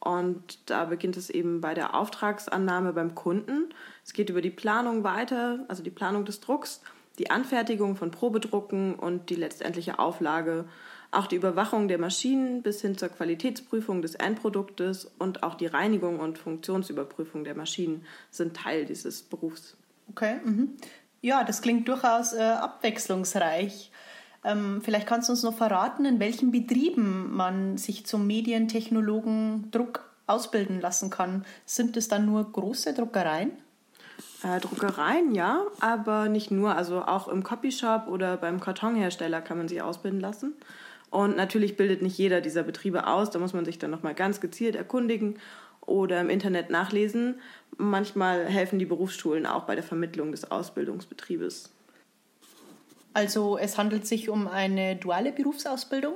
Und 0.00 0.70
da 0.70 0.86
beginnt 0.86 1.16
es 1.16 1.30
eben 1.30 1.60
bei 1.60 1.74
der 1.74 1.94
Auftragsannahme 1.94 2.92
beim 2.92 3.14
Kunden. 3.14 3.74
Es 4.04 4.12
geht 4.12 4.30
über 4.30 4.40
die 4.40 4.50
Planung 4.50 5.04
weiter, 5.04 5.64
also 5.68 5.82
die 5.82 5.90
Planung 5.90 6.24
des 6.24 6.40
Drucks, 6.40 6.80
die 7.18 7.30
Anfertigung 7.30 7.96
von 7.96 8.10
Probedrucken 8.10 8.94
und 8.94 9.28
die 9.28 9.34
letztendliche 9.34 9.98
Auflage 9.98 10.64
auch 11.12 11.26
die 11.26 11.36
Überwachung 11.36 11.88
der 11.88 11.98
Maschinen 11.98 12.62
bis 12.62 12.80
hin 12.80 12.96
zur 12.96 13.08
Qualitätsprüfung 13.08 14.00
des 14.00 14.14
Endproduktes 14.14 15.10
und 15.18 15.42
auch 15.42 15.54
die 15.54 15.66
Reinigung 15.66 16.20
und 16.20 16.38
Funktionsüberprüfung 16.38 17.44
der 17.44 17.56
Maschinen 17.56 18.04
sind 18.30 18.56
Teil 18.56 18.84
dieses 18.84 19.22
Berufs. 19.22 19.76
Okay. 20.08 20.36
Mhm. 20.44 20.76
Ja, 21.20 21.44
das 21.44 21.62
klingt 21.62 21.88
durchaus 21.88 22.32
äh, 22.32 22.40
abwechslungsreich. 22.40 23.90
Ähm, 24.44 24.80
vielleicht 24.82 25.06
kannst 25.06 25.28
du 25.28 25.32
uns 25.32 25.42
noch 25.42 25.56
verraten, 25.56 26.04
in 26.04 26.18
welchen 26.18 26.50
Betrieben 26.50 27.34
man 27.34 27.76
sich 27.76 28.06
zum 28.06 28.26
Medientechnologen 28.26 29.70
Druck 29.70 30.10
ausbilden 30.26 30.80
lassen 30.80 31.10
kann. 31.10 31.44
Sind 31.66 31.96
es 31.96 32.08
dann 32.08 32.26
nur 32.26 32.50
große 32.50 32.94
Druckereien? 32.94 33.52
Äh, 34.42 34.60
Druckereien, 34.60 35.34
ja, 35.34 35.62
aber 35.80 36.28
nicht 36.28 36.50
nur. 36.50 36.74
Also 36.76 37.02
auch 37.02 37.28
im 37.28 37.42
Copyshop 37.42 38.08
oder 38.08 38.36
beim 38.36 38.60
Kartonhersteller 38.60 39.42
kann 39.42 39.58
man 39.58 39.68
sich 39.68 39.82
ausbilden 39.82 40.20
lassen. 40.20 40.54
Und 41.10 41.36
natürlich 41.36 41.76
bildet 41.76 42.02
nicht 42.02 42.16
jeder 42.16 42.40
dieser 42.40 42.62
Betriebe 42.62 43.06
aus. 43.06 43.30
Da 43.30 43.38
muss 43.38 43.52
man 43.52 43.64
sich 43.64 43.78
dann 43.78 43.90
nochmal 43.90 44.14
ganz 44.14 44.40
gezielt 44.40 44.76
erkundigen 44.76 45.38
oder 45.80 46.20
im 46.20 46.30
Internet 46.30 46.70
nachlesen. 46.70 47.40
Manchmal 47.76 48.46
helfen 48.46 48.78
die 48.78 48.86
Berufsschulen 48.86 49.44
auch 49.44 49.64
bei 49.64 49.74
der 49.74 49.84
Vermittlung 49.84 50.30
des 50.30 50.50
Ausbildungsbetriebes. 50.50 51.70
Also 53.12 53.58
es 53.58 53.76
handelt 53.78 54.06
sich 54.06 54.28
um 54.28 54.46
eine 54.46 54.96
duale 54.96 55.32
Berufsausbildung? 55.32 56.14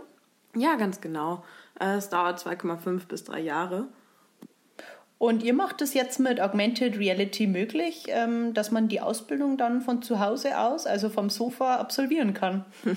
Ja, 0.55 0.77
ganz 0.77 1.01
genau. 1.01 1.45
Es 1.79 2.09
dauert 2.09 2.39
2,5 2.39 3.07
bis 3.07 3.25
3 3.25 3.41
Jahre. 3.41 3.89
Und 5.19 5.43
ihr 5.43 5.55
macht 5.55 5.81
es 5.81 5.95
jetzt 5.95 6.21
mit 6.21 6.41
Augmented 6.41 6.99
Reality 6.99 7.47
möglich, 7.47 8.05
ähm, 8.09 8.53
dass 8.53 8.71
man 8.71 8.89
die 8.89 9.01
Ausbildung 9.01 9.57
dann 9.57 9.81
von 9.81 10.03
zu 10.03 10.21
Hause 10.21 10.59
aus, 10.59 10.87
also 10.87 11.09
vom 11.09 11.31
Sofa, 11.31 11.77
absolvieren 11.77 12.35
kann. 12.35 12.65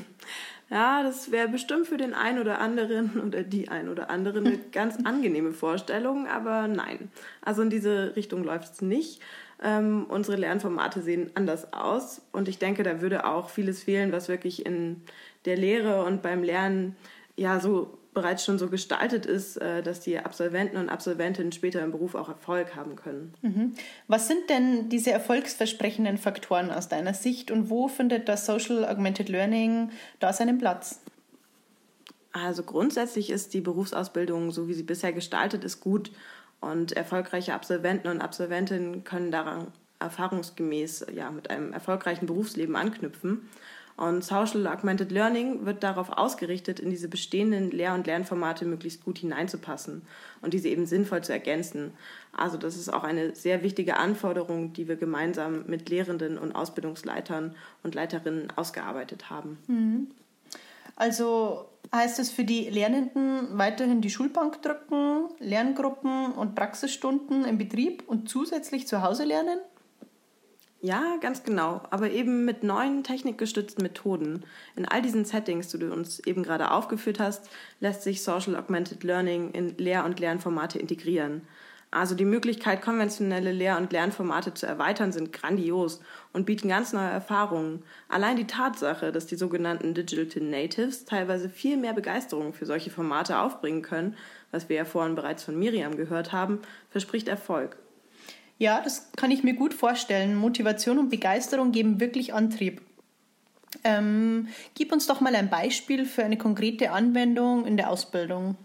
Ja, 0.69 1.01
das 1.01 1.31
wäre 1.31 1.47
bestimmt 1.47 1.87
für 1.87 1.95
den 1.95 2.13
einen 2.13 2.39
oder 2.39 2.59
anderen 2.59 3.21
oder 3.25 3.43
die 3.43 3.69
ein 3.69 3.87
oder 3.87 4.09
andere 4.09 4.39
eine 4.39 4.57
ganz 4.71 4.97
angenehme 5.05 5.53
Vorstellung, 5.53 6.27
aber 6.27 6.67
nein. 6.67 7.09
Also 7.41 7.61
in 7.61 7.69
diese 7.69 8.15
Richtung 8.15 8.43
läuft 8.43 8.73
es 8.73 8.81
nicht. 8.81 9.21
Ähm, 9.63 10.05
unsere 10.07 10.37
Lernformate 10.37 11.01
sehen 11.01 11.31
anders 11.33 11.73
aus 11.73 12.21
und 12.31 12.47
ich 12.47 12.59
denke, 12.59 12.83
da 12.83 13.01
würde 13.01 13.25
auch 13.25 13.49
vieles 13.49 13.83
fehlen, 13.83 14.11
was 14.11 14.29
wirklich 14.29 14.65
in 14.65 15.01
der 15.45 15.57
Lehre 15.57 16.03
und 16.03 16.21
beim 16.21 16.43
Lernen 16.43 16.95
ja 17.35 17.59
so 17.59 17.97
bereits 18.13 18.43
schon 18.43 18.57
so 18.57 18.67
gestaltet 18.67 19.27
ist, 19.27 19.57
äh, 19.57 19.83
dass 19.83 19.99
die 19.99 20.17
Absolventen 20.17 20.77
und 20.77 20.89
Absolventinnen 20.89 21.51
später 21.51 21.83
im 21.83 21.91
Beruf 21.91 22.15
auch 22.15 22.29
Erfolg 22.29 22.75
haben 22.75 22.95
können. 22.95 23.33
Mhm. 23.43 23.73
Was 24.07 24.27
sind 24.27 24.49
denn 24.49 24.89
diese 24.89 25.11
erfolgsversprechenden 25.11 26.17
Faktoren 26.17 26.71
aus 26.71 26.89
deiner 26.89 27.13
Sicht 27.13 27.51
und 27.51 27.69
wo 27.69 27.87
findet 27.87 28.27
das 28.27 28.47
Social 28.47 28.85
Augmented 28.85 29.29
Learning 29.29 29.91
da 30.19 30.33
seinen 30.33 30.57
Platz? 30.57 31.01
Also 32.31 32.63
grundsätzlich 32.63 33.29
ist 33.29 33.53
die 33.53 33.61
Berufsausbildung, 33.61 34.51
so 34.51 34.67
wie 34.67 34.73
sie 34.73 34.83
bisher 34.83 35.13
gestaltet 35.13 35.63
ist, 35.63 35.79
gut 35.79 36.11
und 36.61 36.91
erfolgreiche 36.93 37.53
Absolventen 37.53 38.07
und 38.07 38.21
Absolventinnen 38.21 39.03
können 39.03 39.31
daran 39.31 39.67
erfahrungsgemäß 39.99 41.07
ja, 41.13 41.31
mit 41.31 41.49
einem 41.49 41.73
erfolgreichen 41.73 42.27
Berufsleben 42.27 42.75
anknüpfen. 42.75 43.49
Und 43.97 44.23
Social 44.23 44.67
Augmented 44.67 45.11
Learning 45.11 45.65
wird 45.65 45.81
darauf 45.81 46.09
ausgerichtet, 46.11 46.79
in 46.79 46.91
diese 46.91 47.07
bestehenden 47.07 47.71
Lehr- 47.71 47.95
und 47.95 48.05
Lernformate 48.05 48.63
möglichst 48.63 49.03
gut 49.03 49.17
hineinzupassen 49.17 50.03
und 50.43 50.53
diese 50.53 50.69
eben 50.69 50.85
sinnvoll 50.85 51.23
zu 51.23 51.33
ergänzen. 51.33 51.93
Also 52.31 52.57
das 52.57 52.77
ist 52.77 52.93
auch 52.93 53.03
eine 53.03 53.33
sehr 53.33 53.63
wichtige 53.63 53.97
Anforderung, 53.97 54.71
die 54.71 54.87
wir 54.87 54.97
gemeinsam 54.97 55.65
mit 55.65 55.89
Lehrenden 55.89 56.37
und 56.37 56.51
Ausbildungsleitern 56.51 57.55
und 57.81 57.95
Leiterinnen 57.95 58.53
ausgearbeitet 58.55 59.31
haben. 59.31 59.57
Mhm. 59.65 60.11
Also 60.97 61.69
heißt 61.93 62.19
es 62.19 62.31
für 62.31 62.43
die 62.43 62.69
Lernenden 62.69 63.57
weiterhin 63.57 64.01
die 64.01 64.09
Schulbank 64.09 64.61
drücken, 64.63 65.29
Lerngruppen 65.39 66.33
und 66.33 66.55
Praxisstunden 66.55 67.45
im 67.45 67.57
Betrieb 67.57 68.03
und 68.07 68.27
zusätzlich 68.27 68.87
zu 68.87 69.03
Hause 69.03 69.23
lernen? 69.23 69.59
Ja, 70.81 71.17
ganz 71.21 71.43
genau, 71.43 71.81
aber 71.89 72.11
eben 72.11 72.45
mit 72.45 72.63
neuen 72.63 73.03
technikgestützten 73.03 73.83
Methoden. 73.83 74.43
In 74.75 74.85
all 74.85 75.01
diesen 75.01 75.25
Settings, 75.25 75.69
die 75.69 75.79
du 75.79 75.91
uns 75.91 76.19
eben 76.19 76.43
gerade 76.43 76.71
aufgeführt 76.71 77.19
hast, 77.19 77.49
lässt 77.79 78.03
sich 78.03 78.23
Social 78.23 78.55
Augmented 78.55 79.03
Learning 79.03 79.51
in 79.51 79.77
Lehr- 79.77 80.05
und 80.05 80.19
Lernformate 80.19 80.77
integrieren. 80.77 81.47
Also 81.89 82.15
die 82.15 82.25
Möglichkeit, 82.25 82.81
konventionelle 82.81 83.53
Lehr- 83.53 83.77
und 83.77 83.93
Lernformate 83.93 84.53
zu 84.53 84.65
erweitern, 84.65 85.13
sind 85.13 85.31
grandios 85.31 86.01
und 86.33 86.45
bieten 86.45 86.67
ganz 86.67 86.91
neue 86.91 87.09
Erfahrungen. 87.09 87.83
Allein 88.09 88.35
die 88.35 88.47
Tatsache, 88.47 89.13
dass 89.13 89.25
die 89.25 89.37
sogenannten 89.37 89.93
Digital 89.93 90.43
Natives 90.43 91.05
teilweise 91.05 91.49
viel 91.49 91.77
mehr 91.77 91.93
Begeisterung 91.93 92.53
für 92.53 92.65
solche 92.65 92.89
Formate 92.89 93.39
aufbringen 93.39 93.83
können, 93.83 94.17
was 94.51 94.67
wir 94.67 94.75
ja 94.75 94.85
vorhin 94.85 95.15
bereits 95.15 95.43
von 95.43 95.57
Miriam 95.57 95.95
gehört 95.95 96.33
haben, 96.33 96.59
verspricht 96.89 97.29
Erfolg. 97.29 97.77
Ja, 98.57 98.81
das 98.83 99.11
kann 99.15 99.31
ich 99.31 99.43
mir 99.43 99.53
gut 99.53 99.73
vorstellen. 99.73 100.35
Motivation 100.35 100.99
und 100.99 101.09
Begeisterung 101.09 101.71
geben 101.71 101.99
wirklich 102.01 102.33
Antrieb. 102.33 102.81
Ähm, 103.83 104.47
gib 104.73 104.91
uns 104.91 105.07
doch 105.07 105.21
mal 105.21 105.35
ein 105.35 105.49
Beispiel 105.49 106.05
für 106.05 106.23
eine 106.23 106.37
konkrete 106.37 106.91
Anwendung 106.91 107.65
in 107.65 107.77
der 107.77 107.89
Ausbildung. 107.89 108.55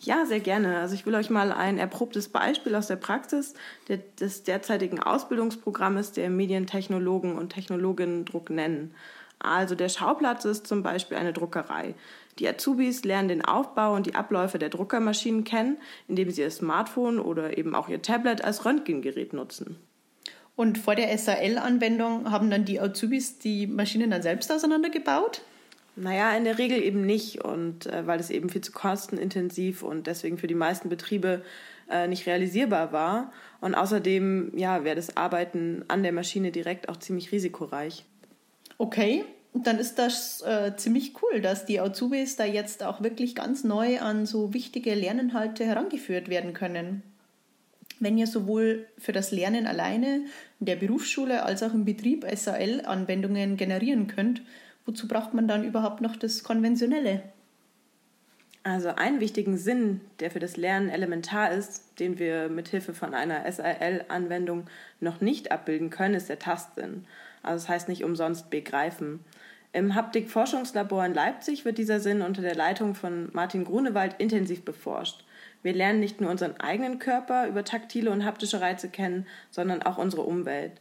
Ja, 0.00 0.26
sehr 0.26 0.40
gerne. 0.40 0.78
Also 0.78 0.94
ich 0.94 1.06
will 1.06 1.14
euch 1.14 1.30
mal 1.30 1.52
ein 1.52 1.78
erprobtes 1.78 2.28
Beispiel 2.28 2.74
aus 2.74 2.86
der 2.86 2.96
Praxis 2.96 3.54
des 4.20 4.42
derzeitigen 4.42 5.00
Ausbildungsprogrammes 5.00 6.12
der 6.12 6.30
Medientechnologen 6.30 7.36
und 7.36 7.50
Technologinnen-Druck 7.50 8.50
nennen. 8.50 8.94
Also 9.38 9.74
der 9.74 9.88
Schauplatz 9.88 10.44
ist 10.44 10.66
zum 10.66 10.82
Beispiel 10.82 11.16
eine 11.16 11.32
Druckerei. 11.32 11.94
Die 12.38 12.48
Azubis 12.48 13.04
lernen 13.04 13.28
den 13.28 13.44
Aufbau 13.44 13.94
und 13.94 14.06
die 14.06 14.14
Abläufe 14.14 14.58
der 14.58 14.68
Druckermaschinen 14.68 15.44
kennen, 15.44 15.78
indem 16.08 16.30
sie 16.30 16.42
ihr 16.42 16.50
Smartphone 16.50 17.18
oder 17.18 17.56
eben 17.56 17.74
auch 17.74 17.88
ihr 17.88 18.02
Tablet 18.02 18.44
als 18.44 18.64
Röntgengerät 18.64 19.32
nutzen. 19.32 19.76
Und 20.54 20.78
vor 20.78 20.94
der 20.94 21.16
SAL-Anwendung 21.16 22.30
haben 22.30 22.50
dann 22.50 22.64
die 22.64 22.80
Azubis 22.80 23.38
die 23.38 23.66
Maschinen 23.66 24.10
dann 24.10 24.22
selbst 24.22 24.50
auseinandergebaut? 24.50 25.42
Naja, 25.96 26.36
in 26.36 26.44
der 26.44 26.58
Regel 26.58 26.82
eben 26.82 27.04
nicht. 27.04 27.42
Und 27.42 27.86
äh, 27.86 28.06
weil 28.06 28.20
es 28.20 28.30
eben 28.30 28.50
viel 28.50 28.60
zu 28.60 28.72
kostenintensiv 28.72 29.82
und 29.82 30.06
deswegen 30.06 30.38
für 30.38 30.46
die 30.46 30.54
meisten 30.54 30.88
Betriebe 30.88 31.42
äh, 31.90 32.06
nicht 32.06 32.26
realisierbar 32.26 32.92
war. 32.92 33.32
Und 33.60 33.74
außerdem 33.74 34.52
ja, 34.56 34.84
wäre 34.84 34.96
das 34.96 35.16
Arbeiten 35.16 35.84
an 35.88 36.02
der 36.02 36.12
Maschine 36.12 36.52
direkt 36.52 36.88
auch 36.88 36.98
ziemlich 36.98 37.32
risikoreich. 37.32 38.04
Okay, 38.78 39.24
dann 39.54 39.78
ist 39.78 39.98
das 39.98 40.42
äh, 40.42 40.76
ziemlich 40.76 41.14
cool, 41.22 41.40
dass 41.40 41.64
die 41.64 41.80
Azubis 41.80 42.36
da 42.36 42.44
jetzt 42.44 42.82
auch 42.82 43.02
wirklich 43.02 43.34
ganz 43.34 43.64
neu 43.64 44.00
an 44.00 44.26
so 44.26 44.52
wichtige 44.52 44.94
Lerninhalte 44.94 45.64
herangeführt 45.64 46.28
werden 46.28 46.52
können. 46.52 47.02
Wenn 47.98 48.18
ihr 48.18 48.26
sowohl 48.26 48.86
für 48.98 49.12
das 49.12 49.30
Lernen 49.30 49.66
alleine 49.66 50.26
in 50.60 50.66
der 50.66 50.76
Berufsschule 50.76 51.44
als 51.44 51.62
auch 51.62 51.72
im 51.72 51.86
Betrieb 51.86 52.26
SAL-Anwendungen 52.30 53.56
generieren 53.56 54.06
könnt, 54.06 54.42
wozu 54.86 55.06
braucht 55.08 55.34
man 55.34 55.48
dann 55.48 55.64
überhaupt 55.64 56.00
noch 56.00 56.16
das 56.16 56.42
Konventionelle? 56.44 57.22
Also 58.62 58.88
einen 58.88 59.20
wichtigen 59.20 59.58
Sinn, 59.58 60.00
der 60.18 60.30
für 60.30 60.40
das 60.40 60.56
Lernen 60.56 60.88
elementar 60.88 61.52
ist, 61.52 62.00
den 62.00 62.18
wir 62.18 62.48
mit 62.48 62.66
Hilfe 62.68 62.94
von 62.94 63.14
einer 63.14 63.50
SAL-Anwendung 63.50 64.66
noch 64.98 65.20
nicht 65.20 65.52
abbilden 65.52 65.90
können, 65.90 66.14
ist 66.14 66.28
der 66.28 66.40
Tastsinn. 66.40 67.04
Also 67.44 67.64
das 67.64 67.68
heißt 67.68 67.88
nicht 67.88 68.02
umsonst 68.02 68.50
begreifen. 68.50 69.20
Im 69.72 69.94
Haptik-Forschungslabor 69.94 71.04
in 71.04 71.14
Leipzig 71.14 71.64
wird 71.64 71.78
dieser 71.78 72.00
Sinn 72.00 72.22
unter 72.22 72.42
der 72.42 72.56
Leitung 72.56 72.94
von 72.96 73.28
Martin 73.32 73.64
Grunewald 73.64 74.16
intensiv 74.18 74.64
beforscht. 74.64 75.24
Wir 75.62 75.74
lernen 75.74 76.00
nicht 76.00 76.20
nur 76.20 76.30
unseren 76.30 76.56
eigenen 76.58 76.98
Körper 76.98 77.46
über 77.46 77.62
taktile 77.62 78.10
und 78.10 78.24
haptische 78.24 78.60
Reize 78.60 78.88
kennen, 78.88 79.26
sondern 79.50 79.82
auch 79.82 79.98
unsere 79.98 80.22
Umwelt. 80.22 80.72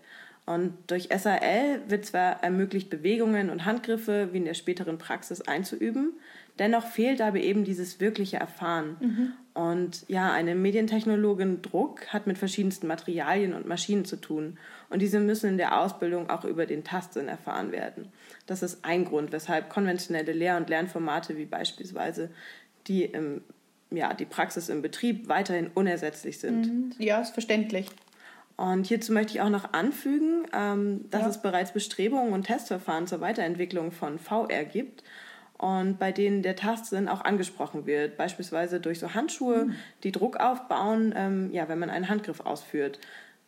Und 0.46 0.74
durch 0.88 1.10
SAL 1.16 1.82
wird 1.88 2.06
zwar 2.06 2.44
ermöglicht, 2.44 2.90
Bewegungen 2.90 3.50
und 3.50 3.66
Handgriffe 3.66 4.30
wie 4.32 4.38
in 4.38 4.46
der 4.46 4.54
späteren 4.54 5.00
Praxis 5.00 5.42
einzuüben, 5.42 6.14
dennoch 6.60 6.86
fehlt 6.86 7.20
aber 7.22 7.40
eben 7.40 7.64
dieses 7.64 8.00
wirkliche 8.00 8.38
Erfahren. 8.38 8.98
Mhm. 9.00 9.34
Und 9.56 10.06
ja, 10.08 10.32
eine 10.32 10.54
Medientechnologin 10.54 11.62
Druck 11.62 12.08
hat 12.08 12.28
mit 12.28 12.38
verschiedensten 12.38 12.88
Materialien 12.88 13.54
und 13.54 13.66
Maschinen 13.66 14.06
zu 14.06 14.18
tun. 14.18 14.58
Und 14.90 15.02
diese 15.02 15.20
müssen 15.20 15.50
in 15.50 15.58
der 15.58 15.80
Ausbildung 15.80 16.30
auch 16.30 16.46
über 16.46 16.66
den 16.66 16.84
Tastsinn 16.84 17.28
erfahren 17.28 17.72
werden. 17.72 18.10
Das 18.46 18.62
ist 18.62 18.86
ein 18.86 19.06
Grund, 19.06 19.32
weshalb 19.32 19.70
konventionelle 19.70 20.34
Lehr- 20.34 20.58
und 20.58 20.70
Lernformate 20.70 21.38
wie 21.38 21.46
beispielsweise 21.46 22.30
die, 22.88 23.06
im, 23.06 23.42
ja, 23.90 24.14
die 24.14 24.26
Praxis 24.26 24.70
im 24.70 24.84
Betrieb 24.84 25.28
weiterhin 25.28 25.72
unersetzlich 25.74 26.40
sind. 26.40 26.68
Mhm. 26.68 26.92
Ja, 27.00 27.22
ist 27.22 27.34
verständlich. 27.34 27.88
Und 28.58 28.88
hierzu 28.88 29.12
möchte 29.12 29.34
ich 29.34 29.42
auch 29.42 29.50
noch 29.50 29.74
anfügen, 29.74 30.46
ähm, 30.54 31.06
dass 31.10 31.22
ja. 31.22 31.28
es 31.28 31.42
bereits 31.42 31.74
Bestrebungen 31.74 32.34
und 32.34 32.44
Testverfahren 32.44 33.06
zur 33.06 33.20
Weiterentwicklung 33.20 33.92
von 33.92 34.18
VR 34.18 34.64
gibt 34.64 35.04
und 35.58 36.00
bei 36.00 36.12
denen 36.12 36.42
der 36.42 36.56
Tastsinn 36.56 37.08
auch 37.08 37.22
angesprochen 37.22 37.86
wird, 37.86 38.18
beispielsweise 38.18 38.80
durch 38.80 39.00
so 39.00 39.14
Handschuhe, 39.14 39.66
mhm. 39.66 39.76
die 40.04 40.12
Druck 40.12 40.38
aufbauen, 40.38 41.14
ähm, 41.16 41.50
ja, 41.52 41.68
wenn 41.70 41.80
man 41.80 41.90
einen 41.90 42.10
Handgriff 42.10 42.42
ausführt. 42.42 43.00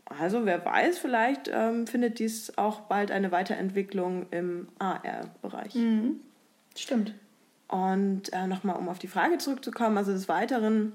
Also 0.05 0.45
wer 0.45 0.63
weiß, 0.63 0.99
vielleicht 0.99 1.49
ähm, 1.53 1.85
findet 1.85 2.19
dies 2.19 2.57
auch 2.57 2.81
bald 2.81 3.11
eine 3.11 3.31
Weiterentwicklung 3.31 4.27
im 4.31 4.69
AR-Bereich. 4.79 5.75
Mhm. 5.75 6.21
Stimmt. 6.75 7.13
Und 7.67 8.31
äh, 8.31 8.47
nochmal, 8.47 8.77
um 8.77 8.87
auf 8.87 8.99
die 8.99 9.07
Frage 9.07 9.37
zurückzukommen, 9.37 9.97
also 9.97 10.13
des 10.13 10.29
Weiteren 10.29 10.93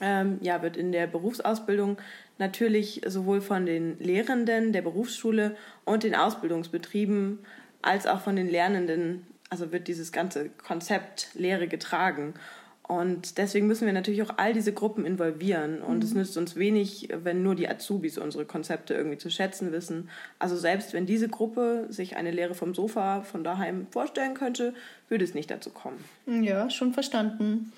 ähm, 0.00 0.38
ja, 0.40 0.60
wird 0.62 0.76
in 0.76 0.90
der 0.90 1.06
Berufsausbildung 1.06 1.98
natürlich 2.42 3.00
sowohl 3.06 3.40
von 3.40 3.64
den 3.64 3.98
Lehrenden 3.98 4.72
der 4.72 4.82
Berufsschule 4.82 5.56
und 5.84 6.02
den 6.02 6.14
Ausbildungsbetrieben 6.14 7.38
als 7.80 8.06
auch 8.06 8.20
von 8.20 8.36
den 8.36 8.50
Lernenden, 8.50 9.26
also 9.48 9.72
wird 9.72 9.88
dieses 9.88 10.12
ganze 10.12 10.50
Konzept 10.50 11.28
Lehre 11.34 11.68
getragen. 11.68 12.34
Und 12.82 13.38
deswegen 13.38 13.68
müssen 13.68 13.86
wir 13.86 13.92
natürlich 13.92 14.22
auch 14.22 14.34
all 14.36 14.52
diese 14.52 14.72
Gruppen 14.72 15.06
involvieren. 15.06 15.82
Und 15.82 15.98
mhm. 15.98 16.02
es 16.02 16.14
nützt 16.14 16.36
uns 16.36 16.56
wenig, 16.56 17.08
wenn 17.22 17.42
nur 17.42 17.54
die 17.54 17.68
Azubis 17.68 18.18
unsere 18.18 18.44
Konzepte 18.44 18.94
irgendwie 18.94 19.18
zu 19.18 19.30
schätzen 19.30 19.72
wissen. 19.72 20.10
Also 20.38 20.56
selbst 20.56 20.92
wenn 20.92 21.06
diese 21.06 21.28
Gruppe 21.28 21.86
sich 21.88 22.16
eine 22.16 22.32
Lehre 22.32 22.54
vom 22.54 22.74
Sofa 22.74 23.22
von 23.22 23.44
daheim 23.44 23.86
vorstellen 23.90 24.34
könnte, 24.34 24.74
würde 25.08 25.24
es 25.24 25.32
nicht 25.32 25.50
dazu 25.50 25.70
kommen. 25.70 26.04
Ja, 26.26 26.68
schon 26.70 26.92
verstanden. 26.92 27.72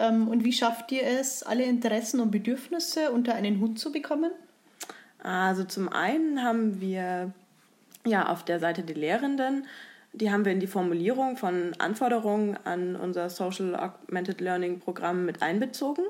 Ähm, 0.00 0.26
und 0.26 0.42
wie 0.42 0.52
schafft 0.52 0.90
ihr 0.90 1.06
es, 1.06 1.44
alle 1.44 1.62
Interessen 1.62 2.18
und 2.18 2.32
Bedürfnisse 2.32 3.12
unter 3.12 3.34
einen 3.34 3.60
Hut 3.60 3.78
zu 3.78 3.92
bekommen? 3.92 4.32
Also 5.22 5.64
zum 5.64 5.88
einen 5.88 6.42
haben 6.42 6.80
wir 6.80 7.32
ja 8.04 8.28
auf 8.28 8.44
der 8.44 8.58
Seite 8.58 8.82
die 8.82 8.94
Lehrenden 8.94 9.66
die 10.12 10.30
haben 10.30 10.44
wir 10.44 10.52
in 10.52 10.60
die 10.60 10.66
Formulierung 10.66 11.36
von 11.36 11.72
Anforderungen 11.78 12.58
an 12.64 12.96
unser 12.96 13.30
Social 13.30 13.76
Augmented 13.76 14.40
Learning 14.40 14.80
Programm 14.80 15.24
mit 15.24 15.42
einbezogen. 15.42 16.04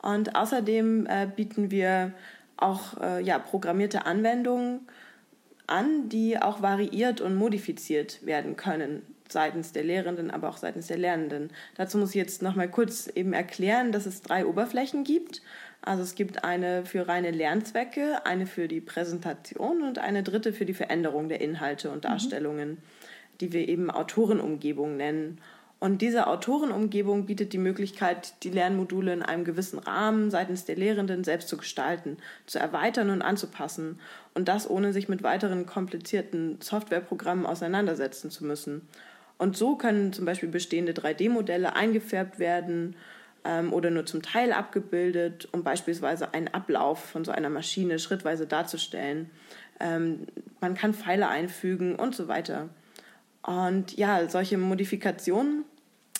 Und 0.00 0.36
außerdem 0.36 1.06
äh, 1.06 1.26
bieten 1.34 1.70
wir 1.70 2.12
auch 2.56 3.00
äh, 3.00 3.22
ja, 3.22 3.38
programmierte 3.38 4.06
Anwendungen 4.06 4.86
an, 5.66 6.08
die 6.08 6.40
auch 6.40 6.62
variiert 6.62 7.20
und 7.20 7.34
modifiziert 7.34 8.24
werden 8.24 8.56
können 8.56 9.02
seitens 9.32 9.72
der 9.72 9.84
Lehrenden, 9.84 10.30
aber 10.30 10.48
auch 10.48 10.56
seitens 10.56 10.86
der 10.86 10.98
Lernenden. 10.98 11.50
Dazu 11.76 11.98
muss 11.98 12.10
ich 12.10 12.16
jetzt 12.16 12.42
noch 12.42 12.54
mal 12.54 12.68
kurz 12.68 13.08
eben 13.08 13.32
erklären, 13.32 13.92
dass 13.92 14.06
es 14.06 14.22
drei 14.22 14.46
Oberflächen 14.46 15.04
gibt. 15.04 15.42
Also 15.82 16.02
es 16.02 16.14
gibt 16.14 16.44
eine 16.44 16.84
für 16.84 17.06
reine 17.06 17.30
Lernzwecke, 17.30 18.24
eine 18.26 18.46
für 18.46 18.68
die 18.68 18.80
Präsentation 18.80 19.82
und 19.82 19.98
eine 19.98 20.22
dritte 20.22 20.52
für 20.52 20.64
die 20.64 20.74
Veränderung 20.74 21.28
der 21.28 21.40
Inhalte 21.40 21.90
und 21.90 21.98
mhm. 21.98 22.08
Darstellungen. 22.08 22.68
Mhm 22.70 22.78
die 23.40 23.52
wir 23.52 23.68
eben 23.68 23.90
Autorenumgebung 23.90 24.96
nennen. 24.96 25.38
Und 25.78 26.00
diese 26.00 26.26
Autorenumgebung 26.26 27.26
bietet 27.26 27.52
die 27.52 27.58
Möglichkeit, 27.58 28.42
die 28.44 28.50
Lernmodule 28.50 29.12
in 29.12 29.22
einem 29.22 29.44
gewissen 29.44 29.78
Rahmen 29.78 30.30
seitens 30.30 30.64
der 30.64 30.76
Lehrenden 30.76 31.22
selbst 31.22 31.48
zu 31.48 31.58
gestalten, 31.58 32.16
zu 32.46 32.58
erweitern 32.58 33.10
und 33.10 33.20
anzupassen. 33.20 34.00
Und 34.32 34.48
das 34.48 34.68
ohne 34.68 34.94
sich 34.94 35.08
mit 35.10 35.22
weiteren 35.22 35.66
komplizierten 35.66 36.58
Softwareprogrammen 36.62 37.44
auseinandersetzen 37.44 38.30
zu 38.30 38.46
müssen. 38.46 38.88
Und 39.38 39.56
so 39.56 39.76
können 39.76 40.12
zum 40.12 40.24
Beispiel 40.24 40.48
bestehende 40.48 40.92
3D-Modelle 40.92 41.76
eingefärbt 41.76 42.38
werden 42.38 42.96
ähm, 43.44 43.72
oder 43.72 43.90
nur 43.90 44.06
zum 44.06 44.22
Teil 44.22 44.52
abgebildet, 44.52 45.48
um 45.52 45.62
beispielsweise 45.62 46.32
einen 46.34 46.48
Ablauf 46.48 47.04
von 47.04 47.24
so 47.24 47.32
einer 47.32 47.50
Maschine 47.50 47.98
schrittweise 47.98 48.46
darzustellen. 48.46 49.30
Ähm, 49.78 50.26
man 50.60 50.74
kann 50.74 50.94
Pfeile 50.94 51.28
einfügen 51.28 51.96
und 51.96 52.14
so 52.14 52.28
weiter. 52.28 52.68
Und 53.42 53.96
ja, 53.96 54.28
solche 54.28 54.58
Modifikationen 54.58 55.64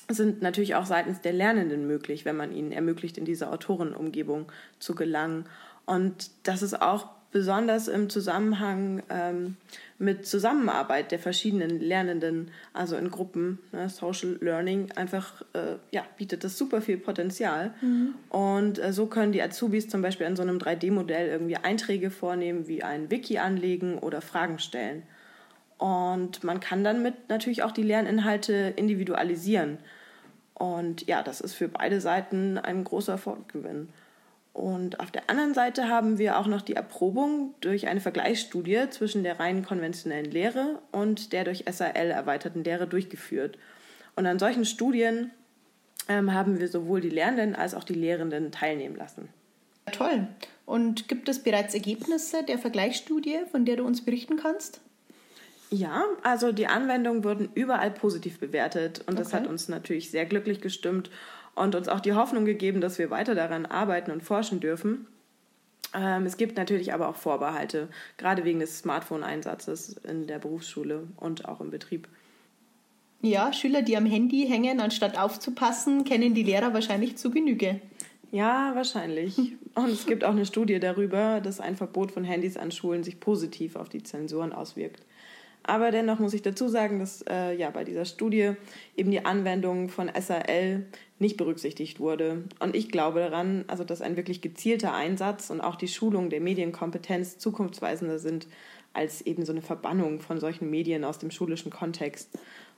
sind 0.09 0.42
natürlich 0.42 0.76
auch 0.76 0.87
seitens 0.87 1.20
der 1.20 1.33
Lernenden 1.33 1.87
möglich, 1.87 2.24
wenn 2.24 2.37
man 2.37 2.52
ihnen 2.52 2.70
ermöglicht, 2.70 3.18
in 3.18 3.24
diese 3.24 3.50
Autorenumgebung 3.50 4.52
zu 4.79 4.94
gelangen. 4.94 5.46
Und 5.85 6.31
das 6.44 6.62
ist 6.62 6.81
auch 6.81 7.09
besonders 7.37 7.87
im 7.87 8.09
Zusammenhang 8.09 9.03
ähm, 9.11 9.59
mit 9.99 10.27
Zusammenarbeit 10.27 11.12
der 11.12 11.18
verschiedenen 11.18 11.81
Lernenden, 11.81 12.51
also 12.72 12.96
in 12.96 13.11
Gruppen, 13.11 13.59
ne, 13.72 13.90
Social 13.90 14.38
Learning, 14.40 14.90
einfach 14.92 15.42
äh, 15.53 15.77
ja, 15.90 16.03
bietet 16.16 16.44
das 16.44 16.57
super 16.57 16.81
viel 16.81 16.96
Potenzial. 16.96 17.75
Mhm. 17.83 18.14
Und 18.31 18.83
äh, 18.83 18.90
so 18.90 19.05
können 19.05 19.33
die 19.33 19.42
Azubis 19.42 19.87
zum 19.87 20.01
Beispiel 20.01 20.27
an 20.27 20.35
so 20.35 20.40
einem 20.40 20.57
3D-Modell 20.57 21.29
irgendwie 21.29 21.57
Einträge 21.57 22.11
vornehmen, 22.11 22.68
wie 22.68 22.83
ein 22.83 23.11
Wiki 23.11 23.37
anlegen 23.37 23.99
oder 23.99 24.22
Fragen 24.22 24.59
stellen. 24.59 25.03
Und 25.77 26.42
man 26.42 26.61
kann 26.61 26.85
dann 26.85 27.03
mit 27.03 27.29
natürlich 27.29 27.62
auch 27.64 27.72
die 27.72 27.83
Lerninhalte 27.83 28.72
individualisieren. 28.77 29.77
Und 30.55 31.07
ja, 31.07 31.22
das 31.22 31.42
ist 31.42 31.53
für 31.53 31.68
beide 31.68 32.01
Seiten 32.01 32.57
ein 32.57 32.83
großer 32.83 33.18
Fortgewinn. 33.18 33.90
Und 34.56 35.00
auf 35.00 35.10
der 35.10 35.28
anderen 35.28 35.52
Seite 35.52 35.90
haben 35.90 36.16
wir 36.16 36.38
auch 36.38 36.46
noch 36.46 36.62
die 36.62 36.72
Erprobung 36.72 37.54
durch 37.60 37.88
eine 37.88 38.00
Vergleichsstudie 38.00 38.88
zwischen 38.88 39.22
der 39.22 39.38
rein 39.38 39.66
konventionellen 39.66 40.30
Lehre 40.30 40.80
und 40.92 41.34
der 41.34 41.44
durch 41.44 41.66
SAL 41.70 42.10
erweiterten 42.10 42.64
Lehre 42.64 42.86
durchgeführt. 42.86 43.58
Und 44.14 44.24
an 44.24 44.38
solchen 44.38 44.64
Studien 44.64 45.30
ähm, 46.08 46.32
haben 46.32 46.58
wir 46.58 46.68
sowohl 46.68 47.02
die 47.02 47.10
Lernenden 47.10 47.54
als 47.54 47.74
auch 47.74 47.84
die 47.84 47.92
Lehrenden 47.92 48.50
teilnehmen 48.50 48.96
lassen. 48.96 49.28
Toll. 49.92 50.26
Und 50.64 51.06
gibt 51.06 51.28
es 51.28 51.42
bereits 51.42 51.74
Ergebnisse 51.74 52.42
der 52.42 52.58
Vergleichsstudie, 52.58 53.40
von 53.52 53.66
der 53.66 53.76
du 53.76 53.84
uns 53.84 54.06
berichten 54.06 54.38
kannst? 54.38 54.80
Ja, 55.68 56.04
also 56.22 56.52
die 56.52 56.66
Anwendungen 56.66 57.24
wurden 57.24 57.50
überall 57.52 57.90
positiv 57.90 58.38
bewertet 58.38 59.00
und 59.00 59.14
okay. 59.14 59.16
das 59.18 59.34
hat 59.34 59.46
uns 59.46 59.68
natürlich 59.68 60.10
sehr 60.10 60.24
glücklich 60.24 60.62
gestimmt 60.62 61.10
und 61.56 61.74
uns 61.74 61.88
auch 61.88 62.00
die 62.00 62.12
Hoffnung 62.12 62.44
gegeben, 62.44 62.80
dass 62.80 62.98
wir 62.98 63.10
weiter 63.10 63.34
daran 63.34 63.66
arbeiten 63.66 64.12
und 64.12 64.22
forschen 64.22 64.60
dürfen. 64.60 65.06
Ähm, 65.94 66.26
es 66.26 66.36
gibt 66.36 66.56
natürlich 66.56 66.92
aber 66.94 67.08
auch 67.08 67.16
Vorbehalte, 67.16 67.88
gerade 68.18 68.44
wegen 68.44 68.60
des 68.60 68.78
Smartphone-Einsatzes 68.78 69.96
in 70.08 70.26
der 70.26 70.38
Berufsschule 70.38 71.08
und 71.16 71.48
auch 71.48 71.60
im 71.60 71.70
Betrieb. 71.70 72.08
Ja, 73.22 73.52
Schüler, 73.52 73.82
die 73.82 73.96
am 73.96 74.06
Handy 74.06 74.46
hängen, 74.46 74.80
anstatt 74.80 75.18
aufzupassen, 75.18 76.04
kennen 76.04 76.34
die 76.34 76.42
Lehrer 76.42 76.74
wahrscheinlich 76.74 77.16
zu 77.16 77.30
Genüge. 77.30 77.80
Ja, 78.30 78.72
wahrscheinlich. 78.74 79.36
Und 79.74 79.88
es 79.88 80.06
gibt 80.06 80.24
auch 80.24 80.30
eine 80.30 80.46
Studie 80.46 80.78
darüber, 80.78 81.40
dass 81.40 81.60
ein 81.60 81.76
Verbot 81.76 82.12
von 82.12 82.24
Handys 82.24 82.56
an 82.56 82.70
Schulen 82.70 83.02
sich 83.02 83.18
positiv 83.18 83.76
auf 83.76 83.88
die 83.88 84.02
Zensuren 84.02 84.52
auswirkt. 84.52 85.02
Aber 85.62 85.90
dennoch 85.90 86.18
muss 86.20 86.34
ich 86.34 86.42
dazu 86.42 86.68
sagen, 86.68 86.98
dass 87.00 87.24
äh, 87.28 87.56
ja 87.56 87.70
bei 87.70 87.82
dieser 87.82 88.04
Studie 88.04 88.52
eben 88.96 89.10
die 89.10 89.24
Anwendung 89.24 89.88
von 89.88 90.10
SAL 90.18 90.86
nicht 91.18 91.37
berücksichtigt 91.37 91.98
wurde. 91.98 92.44
Und 92.61 92.76
ich 92.76 92.90
glaube 92.90 93.20
daran, 93.20 93.64
also 93.68 93.85
dass 93.85 94.02
ein 94.02 94.16
wirklich 94.16 94.42
gezielter 94.42 94.92
Einsatz 94.92 95.50
und 95.50 95.61
auch 95.61 95.76
die 95.76 95.88
Schulung 95.88 96.31
der 96.31 96.40
Medienkompetenz 96.40 97.38
zukunftsweisender 97.38 98.18
sind 98.18 98.46
als 98.92 99.20
eben 99.22 99.44
so 99.44 99.52
eine 99.52 99.62
Verbannung 99.62 100.20
von 100.20 100.40
solchen 100.40 100.70
Medien 100.70 101.05
aus 101.05 101.18
dem 101.18 101.31
schulischen 101.31 101.70
Kontext. 101.70 102.31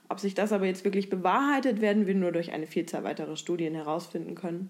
Ob 0.09 0.19
sich 0.19 0.33
das 0.33 0.51
aber 0.51 0.65
jetzt 0.65 0.83
wirklich 0.83 1.09
bewahrheitet, 1.09 1.81
werden 1.81 2.07
wir 2.07 2.15
nur 2.15 2.31
durch 2.31 2.51
eine 2.51 2.67
Vielzahl 2.67 3.03
weiterer 3.03 3.35
Studien 3.35 3.75
herausfinden 3.75 4.35
können. 4.35 4.69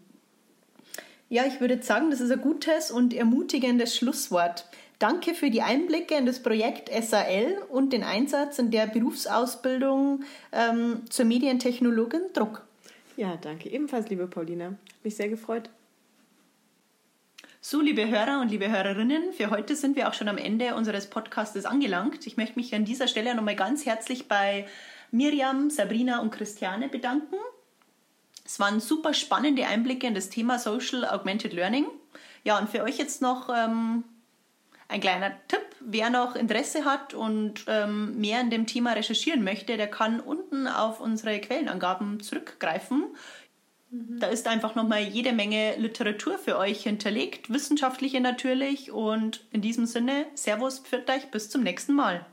Ja, 1.29 1.45
ich 1.45 1.61
würde 1.61 1.81
sagen, 1.81 2.09
das 2.09 2.21
ist 2.21 2.31
ein 2.31 2.41
gutes 2.41 2.91
und 2.91 3.13
ermutigendes 3.13 3.95
Schlusswort. 3.95 4.65
Danke 4.97 5.33
für 5.33 5.49
die 5.49 5.61
Einblicke 5.61 6.15
in 6.15 6.25
das 6.25 6.43
Projekt 6.43 6.89
SAL 6.89 7.57
und 7.69 7.93
den 7.93 8.03
Einsatz 8.03 8.59
in 8.59 8.69
der 8.69 8.87
Berufsausbildung 8.87 10.23
ähm, 10.51 11.03
zur 11.09 11.25
Medientechnologin 11.25 12.21
Druck. 12.33 12.67
Ja, 13.19 13.35
danke 13.35 13.69
ebenfalls, 13.69 14.07
liebe 14.07 14.27
Paulina. 14.27 14.67
Hat 14.67 15.03
mich 15.03 15.17
sehr 15.17 15.27
gefreut. 15.27 15.69
So, 17.59 17.81
liebe 17.81 18.07
Hörer 18.07 18.39
und 18.39 18.47
liebe 18.47 18.71
Hörerinnen, 18.71 19.33
für 19.33 19.49
heute 19.49 19.75
sind 19.75 19.97
wir 19.97 20.07
auch 20.07 20.13
schon 20.13 20.29
am 20.29 20.37
Ende 20.37 20.73
unseres 20.73 21.09
Podcastes 21.09 21.65
angelangt. 21.65 22.25
Ich 22.27 22.37
möchte 22.37 22.55
mich 22.55 22.73
an 22.73 22.85
dieser 22.85 23.09
Stelle 23.09 23.35
nochmal 23.35 23.57
ganz 23.57 23.85
herzlich 23.85 24.29
bei 24.29 24.69
Miriam, 25.11 25.69
Sabrina 25.69 26.21
und 26.21 26.31
Christiane 26.31 26.87
bedanken. 26.87 27.35
Es 28.45 28.57
waren 28.57 28.79
super 28.79 29.13
spannende 29.13 29.67
Einblicke 29.67 30.07
in 30.07 30.15
das 30.15 30.29
Thema 30.29 30.57
Social 30.57 31.03
Augmented 31.03 31.51
Learning. 31.51 31.87
Ja, 32.45 32.57
und 32.57 32.69
für 32.69 32.83
euch 32.83 32.99
jetzt 32.99 33.21
noch 33.21 33.49
ähm, 33.53 34.05
ein 34.89 35.01
kleiner 35.01 35.31
Tipp, 35.47 35.61
wer 35.79 36.09
noch 36.09 36.35
Interesse 36.35 36.83
hat 36.83 37.13
und 37.13 37.63
ähm, 37.67 38.19
mehr 38.19 38.41
in 38.41 38.49
dem 38.49 38.65
Thema 38.65 38.93
recherchieren 38.93 39.43
möchte, 39.43 39.77
der 39.77 39.87
kann 39.87 40.19
unten 40.19 40.67
auf 40.67 40.99
unsere 40.99 41.39
Quellenangaben 41.39 42.19
zurückgreifen. 42.19 43.05
Mhm. 43.91 44.19
Da 44.19 44.27
ist 44.27 44.47
einfach 44.47 44.73
nochmal 44.73 45.03
jede 45.03 45.31
Menge 45.31 45.75
Literatur 45.77 46.39
für 46.39 46.57
euch 46.57 46.83
hinterlegt, 46.83 47.53
wissenschaftliche 47.53 48.19
natürlich. 48.19 48.91
Und 48.91 49.45
in 49.51 49.61
diesem 49.61 49.85
Sinne, 49.85 50.25
Servus, 50.33 50.79
pfiat 50.79 51.09
euch, 51.09 51.31
bis 51.31 51.49
zum 51.49 51.61
nächsten 51.61 51.93
Mal. 51.93 52.25